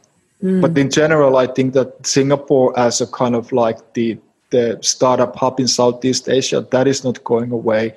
Mm. 0.42 0.60
But 0.60 0.76
in 0.76 0.90
general, 0.90 1.36
I 1.36 1.46
think 1.46 1.72
that 1.74 2.06
Singapore 2.06 2.78
as 2.78 3.00
a 3.00 3.06
kind 3.06 3.34
of 3.34 3.52
like 3.52 3.94
the 3.94 4.18
the 4.50 4.78
startup 4.80 5.34
hub 5.34 5.58
in 5.58 5.66
Southeast 5.66 6.28
Asia 6.28 6.60
that 6.70 6.86
is 6.86 7.02
not 7.04 7.22
going 7.24 7.50
away. 7.50 7.94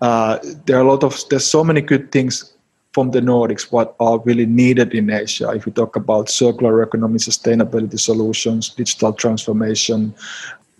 Uh, 0.00 0.38
there 0.64 0.78
are 0.78 0.82
a 0.82 0.90
lot 0.90 1.04
of 1.04 1.22
there's 1.28 1.44
so 1.44 1.62
many 1.62 1.80
good 1.80 2.10
things 2.10 2.54
from 2.92 3.12
the 3.12 3.20
Nordics 3.20 3.70
what 3.70 3.94
are 4.00 4.18
really 4.20 4.46
needed 4.46 4.94
in 4.94 5.10
Asia. 5.10 5.50
If 5.50 5.66
we 5.66 5.72
talk 5.72 5.96
about 5.96 6.28
circular 6.28 6.82
economy, 6.82 7.18
sustainability 7.18 7.98
solutions, 8.00 8.70
digital 8.70 9.12
transformation, 9.12 10.14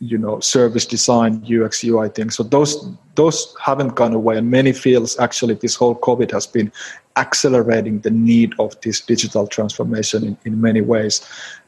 you 0.00 0.18
know, 0.18 0.40
service 0.40 0.86
design, 0.86 1.44
UX, 1.44 1.84
UI 1.84 2.08
things. 2.08 2.34
So 2.34 2.42
those 2.42 2.88
those 3.14 3.54
haven't 3.62 3.94
gone 3.94 4.14
away. 4.14 4.38
And 4.38 4.50
many 4.50 4.72
fields 4.72 5.18
actually 5.18 5.54
this 5.54 5.76
whole 5.76 5.94
COVID 5.94 6.30
has 6.32 6.46
been 6.46 6.72
accelerating 7.16 8.00
the 8.00 8.10
need 8.10 8.54
of 8.58 8.80
this 8.80 9.00
digital 9.00 9.46
transformation 9.46 10.24
in, 10.24 10.38
in 10.44 10.60
many 10.60 10.80
ways. 10.80 11.20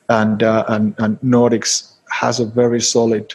And, 0.08 0.42
uh, 0.42 0.64
and 0.68 0.94
and 0.98 1.20
Nordics 1.20 1.92
has 2.10 2.40
a 2.40 2.46
very 2.46 2.80
solid 2.80 3.34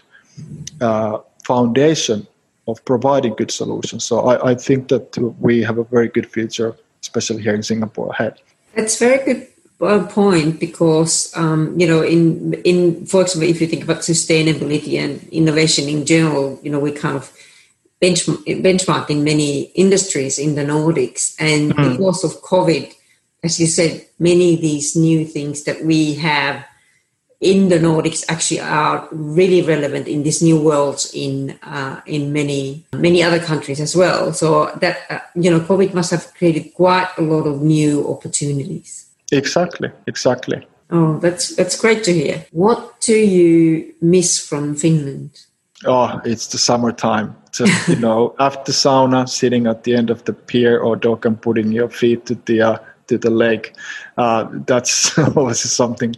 uh, 0.81 1.19
foundation 1.45 2.27
of 2.67 2.83
providing 2.83 3.33
good 3.35 3.51
solutions. 3.51 4.03
So 4.03 4.27
I, 4.27 4.51
I 4.51 4.55
think 4.55 4.89
that 4.89 5.17
we 5.39 5.63
have 5.63 5.77
a 5.77 5.85
very 5.85 6.09
good 6.09 6.29
future 6.29 6.75
especially 7.01 7.41
here 7.41 7.55
in 7.55 7.63
Singapore 7.63 8.11
ahead. 8.11 8.39
That's 8.75 8.99
very 8.99 9.23
good 9.25 9.47
uh, 9.81 10.07
point 10.07 10.59
because 10.59 11.31
um, 11.35 11.79
you 11.79 11.87
know 11.87 12.01
in 12.01 12.53
in 12.65 13.05
for 13.05 13.21
example 13.21 13.49
if 13.49 13.61
you 13.61 13.67
think 13.67 13.83
about 13.83 13.99
sustainability 13.99 14.97
and 14.97 15.21
innovation 15.29 15.87
in 15.87 16.05
general 16.05 16.59
you 16.63 16.71
know 16.71 16.79
we 16.79 16.91
kind 16.91 17.15
of 17.15 17.31
benchmark, 18.01 18.43
benchmark 18.61 19.09
in 19.09 19.23
many 19.23 19.63
industries 19.75 20.39
in 20.39 20.55
the 20.55 20.63
Nordics 20.63 21.35
and 21.39 21.73
mm-hmm. 21.73 21.91
because 21.91 22.23
of 22.23 22.41
COVID 22.41 22.93
as 23.43 23.59
you 23.59 23.67
said 23.67 24.05
many 24.19 24.55
of 24.55 24.61
these 24.61 24.95
new 24.95 25.25
things 25.25 25.63
that 25.63 25.83
we 25.85 26.15
have 26.15 26.65
in 27.39 27.69
the 27.69 27.77
Nordics 27.77 28.25
actually 28.29 28.59
are 28.59 29.07
really 29.11 29.61
relevant 29.61 30.07
in 30.07 30.23
this 30.23 30.41
new 30.41 30.59
world 30.59 31.05
in 31.13 31.57
uh, 31.63 32.01
in 32.05 32.33
many 32.33 32.85
many 32.93 33.21
other 33.21 33.39
countries 33.39 33.79
as 33.79 33.95
well. 33.95 34.33
So 34.33 34.71
that 34.81 34.97
uh, 35.09 35.19
you 35.35 35.51
know, 35.51 35.59
COVID 35.59 35.93
must 35.93 36.11
have 36.11 36.33
created 36.33 36.73
quite 36.73 37.09
a 37.17 37.21
lot 37.21 37.45
of 37.45 37.61
new 37.61 38.09
opportunities. 38.09 39.07
Exactly, 39.31 39.91
exactly. 40.07 40.65
Oh, 40.89 41.19
that's 41.19 41.55
that's 41.55 41.79
great 41.79 42.03
to 42.05 42.13
hear. 42.13 42.45
What 42.51 43.01
do 43.01 43.15
you 43.15 43.93
miss 44.01 44.39
from 44.39 44.75
Finland? 44.75 45.31
Oh, 45.85 46.19
it's 46.25 46.47
the 46.47 46.57
summertime. 46.57 47.35
Just 47.51 47.87
you 47.87 47.97
know, 47.97 48.35
after 48.39 48.71
sauna, 48.71 49.29
sitting 49.29 49.67
at 49.67 49.83
the 49.83 49.95
end 49.95 50.09
of 50.09 50.23
the 50.25 50.33
pier 50.33 50.79
or 50.79 50.95
dock 50.95 51.25
and 51.25 51.39
putting 51.39 51.71
your 51.71 51.89
feet 51.89 52.25
to 52.27 52.35
the 52.45 52.61
uh, 52.61 52.77
to 53.07 53.17
the 53.17 53.29
lake. 53.29 53.75
Uh, 54.17 54.47
that's 54.65 55.17
always 55.35 55.59
something. 55.59 56.15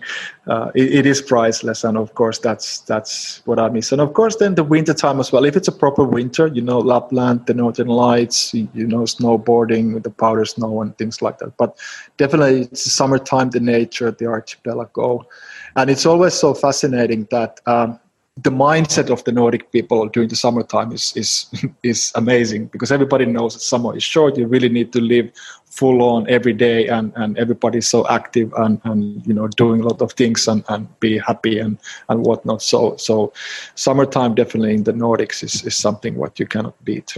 Uh, 0.48 0.72
it, 0.76 0.94
it 0.94 1.06
is 1.06 1.22
priceless, 1.22 1.84
and 1.84 1.98
of 1.98 2.14
course, 2.16 2.40
that's 2.40 2.80
that's 2.82 3.42
what 3.46 3.60
I 3.60 3.70
miss. 3.70 3.92
And 3.92 4.02
of 4.02 4.14
course, 4.14 4.38
then 4.38 4.56
the 4.56 4.64
winter 4.64 4.94
time 4.94 5.20
as 5.20 5.32
well. 5.32 5.46
If 5.46 5.56
it's 5.56 5.68
a 5.68 5.72
proper 5.72 6.04
winter, 6.04 6.48
you 6.48 6.62
know, 6.62 6.80
Lapland, 6.80 7.46
the 7.46 7.54
Northern 7.54 7.88
Lights, 7.88 8.54
you 8.54 8.88
know, 8.88 9.04
snowboarding, 9.04 10.02
the 10.02 10.10
powder 10.10 10.46
snow, 10.46 10.82
and 10.82 10.98
things 10.98 11.22
like 11.22 11.38
that. 11.40 11.56
But 11.58 11.78
definitely, 12.18 12.62
it's 12.62 12.92
summertime, 12.92 13.52
the 13.52 13.60
nature, 13.60 14.12
the 14.12 14.26
archipelago, 14.26 15.28
and 15.76 15.90
it's 15.90 16.06
always 16.06 16.34
so 16.34 16.54
fascinating 16.54 17.28
that. 17.32 17.60
Um, 17.66 18.00
the 18.44 18.52
mindset 18.52 19.10
of 19.10 19.24
the 19.24 19.32
Nordic 19.32 19.72
people 19.72 20.08
during 20.08 20.30
the 20.30 20.36
summertime 20.36 20.92
is 20.92 21.14
is 21.16 21.48
is 21.84 22.12
amazing 22.16 22.68
because 22.68 22.92
everybody 22.92 23.26
knows 23.26 23.54
that 23.54 23.62
summer 23.62 23.96
is 23.96 24.04
short. 24.04 24.38
You 24.38 24.48
really 24.48 24.70
need 24.70 24.94
to 24.94 25.02
live 25.02 25.32
full 25.66 26.02
on 26.02 26.30
every 26.30 26.54
day, 26.54 26.88
and 26.88 27.12
and 27.16 27.38
everybody's 27.38 27.88
so 27.88 28.08
active 28.08 28.54
and 28.54 28.80
and 28.84 29.26
you 29.26 29.34
know 29.34 29.48
doing 29.48 29.82
a 29.82 29.88
lot 29.88 30.02
of 30.02 30.14
things 30.14 30.48
and 30.48 30.64
and 30.70 30.88
be 31.00 31.18
happy 31.18 31.60
and 31.60 31.78
and 32.10 32.26
whatnot. 32.26 32.62
So 32.62 32.96
so 32.98 33.34
summertime 33.76 34.36
definitely 34.36 34.76
in 34.76 34.84
the 34.84 34.94
Nordics 34.94 35.44
is 35.44 35.64
is 35.66 35.76
something 35.76 36.16
what 36.16 36.40
you 36.40 36.46
cannot 36.46 36.76
beat. 36.86 37.18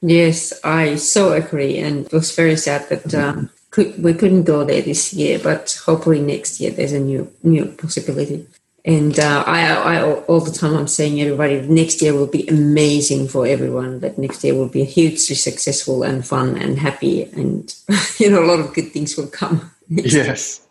Yes, 0.00 0.52
I 0.64 0.96
so 0.96 1.32
agree, 1.32 1.78
and 1.78 2.06
it 2.06 2.12
was 2.12 2.34
very 2.34 2.56
sad 2.56 2.88
that. 2.88 3.14
Uh, 3.14 3.42
could, 3.72 4.02
we 4.02 4.12
couldn't 4.12 4.44
go 4.44 4.64
there 4.64 4.82
this 4.82 5.14
year, 5.14 5.38
but 5.42 5.80
hopefully 5.86 6.20
next 6.20 6.60
year 6.60 6.70
there's 6.70 6.92
a 6.92 7.00
new 7.00 7.32
new 7.42 7.64
possibility. 7.64 8.46
And 8.84 9.18
uh, 9.18 9.44
I, 9.46 9.70
I, 9.70 10.02
all 10.02 10.40
the 10.40 10.50
time, 10.50 10.74
I'm 10.74 10.88
saying 10.88 11.20
everybody, 11.20 11.60
next 11.62 12.02
year 12.02 12.14
will 12.14 12.26
be 12.26 12.48
amazing 12.48 13.28
for 13.28 13.46
everyone. 13.46 14.00
That 14.00 14.18
next 14.18 14.42
year 14.42 14.54
will 14.54 14.68
be 14.68 14.84
hugely 14.84 15.36
successful 15.36 16.02
and 16.02 16.26
fun 16.26 16.56
and 16.58 16.78
happy, 16.78 17.22
and 17.22 17.72
you 18.18 18.28
know, 18.28 18.42
a 18.42 18.46
lot 18.46 18.58
of 18.58 18.74
good 18.74 18.92
things 18.92 19.16
will 19.16 19.28
come. 19.28 19.70
Yes, 19.88 20.66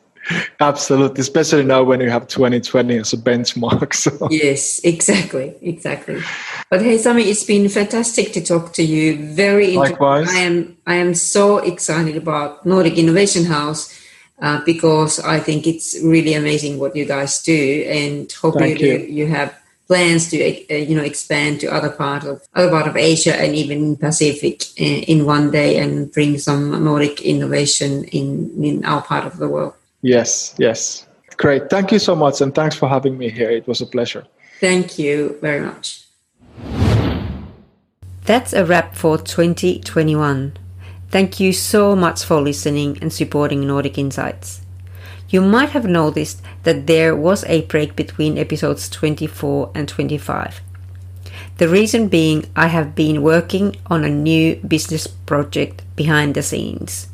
absolutely. 0.59 1.21
Especially 1.21 1.63
now 1.63 1.83
when 1.83 2.01
you 2.01 2.09
have 2.09 2.27
2020 2.27 2.97
as 2.97 3.13
a 3.13 3.17
benchmark. 3.17 3.93
So. 4.01 4.27
Yes, 4.31 4.81
exactly, 4.83 5.55
exactly. 5.61 6.21
But 6.71 6.81
hey, 6.81 6.97
Sami, 6.97 7.23
it's 7.23 7.43
been 7.43 7.69
fantastic 7.69 8.33
to 8.33 8.41
talk 8.43 8.73
to 8.73 8.83
you. 8.83 9.33
Very 9.35 9.77
Likewise. 9.77 10.27
I 10.29 10.39
am, 10.39 10.77
I 10.87 10.95
am 10.95 11.13
so 11.13 11.59
excited 11.59 12.17
about 12.17 12.65
Nordic 12.65 12.97
Innovation 12.97 13.45
House 13.45 13.95
uh, 14.41 14.61
because 14.65 15.19
I 15.19 15.39
think 15.39 15.67
it's 15.67 15.97
really 16.03 16.33
amazing 16.33 16.79
what 16.79 16.95
you 16.95 17.05
guys 17.05 17.41
do, 17.41 17.85
and 17.87 18.31
hopefully 18.31 18.79
you. 18.79 18.97
you. 18.97 19.27
have 19.27 19.55
plans 19.87 20.29
to 20.29 20.37
uh, 20.39 20.73
you 20.73 20.95
know 20.95 21.03
expand 21.03 21.59
to 21.59 21.67
other 21.67 21.89
part 21.89 22.23
of 22.23 22.41
other 22.55 22.69
part 22.69 22.87
of 22.87 22.95
Asia 22.95 23.35
and 23.35 23.53
even 23.55 23.97
Pacific 23.97 24.63
in, 24.79 24.93
uh, 24.93 25.03
in 25.11 25.25
one 25.25 25.51
day 25.51 25.77
and 25.77 26.09
bring 26.13 26.39
some 26.39 26.83
Nordic 26.83 27.21
innovation 27.21 28.05
in 28.05 28.51
in 28.63 28.85
our 28.85 29.01
part 29.01 29.25
of 29.25 29.37
the 29.37 29.47
world. 29.47 29.73
Yes, 30.01 30.55
yes, 30.57 31.05
great. 31.37 31.69
Thank 31.69 31.91
you 31.91 31.99
so 31.99 32.15
much, 32.15 32.41
and 32.41 32.55
thanks 32.55 32.75
for 32.75 32.89
having 32.89 33.17
me 33.17 33.29
here. 33.29 33.51
It 33.51 33.67
was 33.67 33.81
a 33.81 33.85
pleasure. 33.85 34.25
Thank 34.59 34.97
you 34.97 35.37
very 35.41 35.61
much. 35.61 36.05
That's 38.25 38.53
a 38.53 38.63
wrap 38.65 38.95
for 38.95 39.17
2021. 39.17 40.53
Thank 41.11 41.41
you 41.41 41.51
so 41.51 41.93
much 41.93 42.23
for 42.23 42.39
listening 42.39 42.97
and 43.01 43.11
supporting 43.11 43.67
Nordic 43.67 43.97
Insights. 43.97 44.61
You 45.27 45.41
might 45.41 45.71
have 45.71 45.83
noticed 45.83 46.41
that 46.63 46.87
there 46.87 47.13
was 47.13 47.43
a 47.45 47.63
break 47.63 47.97
between 47.97 48.37
episodes 48.37 48.87
24 48.87 49.71
and 49.75 49.89
25. 49.89 50.61
The 51.57 51.67
reason 51.67 52.07
being, 52.07 52.45
I 52.55 52.67
have 52.67 52.95
been 52.95 53.23
working 53.23 53.75
on 53.87 54.05
a 54.05 54.09
new 54.09 54.55
business 54.55 55.05
project 55.05 55.83
behind 55.97 56.33
the 56.33 56.41
scenes. 56.41 57.09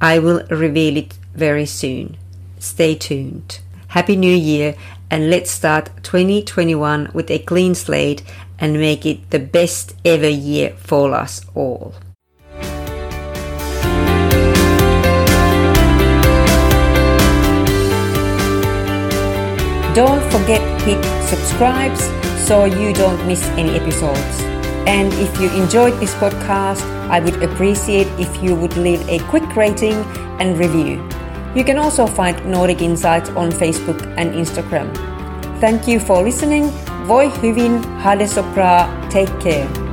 I 0.00 0.18
will 0.18 0.44
reveal 0.50 0.96
it 0.96 1.14
very 1.32 1.66
soon. 1.66 2.16
Stay 2.58 2.96
tuned. 2.96 3.60
Happy 3.86 4.16
New 4.16 4.34
Year, 4.34 4.74
and 5.08 5.30
let's 5.30 5.52
start 5.52 5.90
2021 6.02 7.12
with 7.14 7.30
a 7.30 7.38
clean 7.38 7.76
slate 7.76 8.24
and 8.58 8.72
make 8.72 9.06
it 9.06 9.30
the 9.30 9.38
best 9.38 9.94
ever 10.04 10.28
year 10.28 10.70
for 10.78 11.14
us 11.14 11.46
all. 11.54 11.94
Don't 19.94 20.22
forget 20.30 20.60
to 20.60 20.84
hit 20.84 21.04
subscribe 21.26 21.96
so 22.46 22.64
you 22.64 22.92
don't 22.92 23.26
miss 23.26 23.44
any 23.58 23.70
episodes. 23.70 24.40
And 24.86 25.12
if 25.14 25.40
you 25.40 25.50
enjoyed 25.50 25.98
this 26.00 26.14
podcast, 26.14 26.82
I 27.10 27.18
would 27.18 27.42
appreciate 27.42 28.06
if 28.18 28.40
you 28.40 28.54
would 28.54 28.76
leave 28.76 29.06
a 29.08 29.18
quick 29.28 29.56
rating 29.56 29.94
and 30.38 30.56
review. 30.56 31.02
You 31.56 31.64
can 31.64 31.76
also 31.76 32.06
find 32.06 32.38
Nordic 32.46 32.82
Insights 32.82 33.30
on 33.30 33.50
Facebook 33.50 34.00
and 34.16 34.32
Instagram. 34.32 34.94
Thank 35.58 35.88
you 35.88 35.98
for 35.98 36.22
listening. 36.22 36.70
Voi 37.04 37.28
hyvin, 37.28 37.82
hade 37.98 38.28
so 38.28 38.42
bra, 38.54 38.86
take 39.10 39.40
care. 39.40 39.89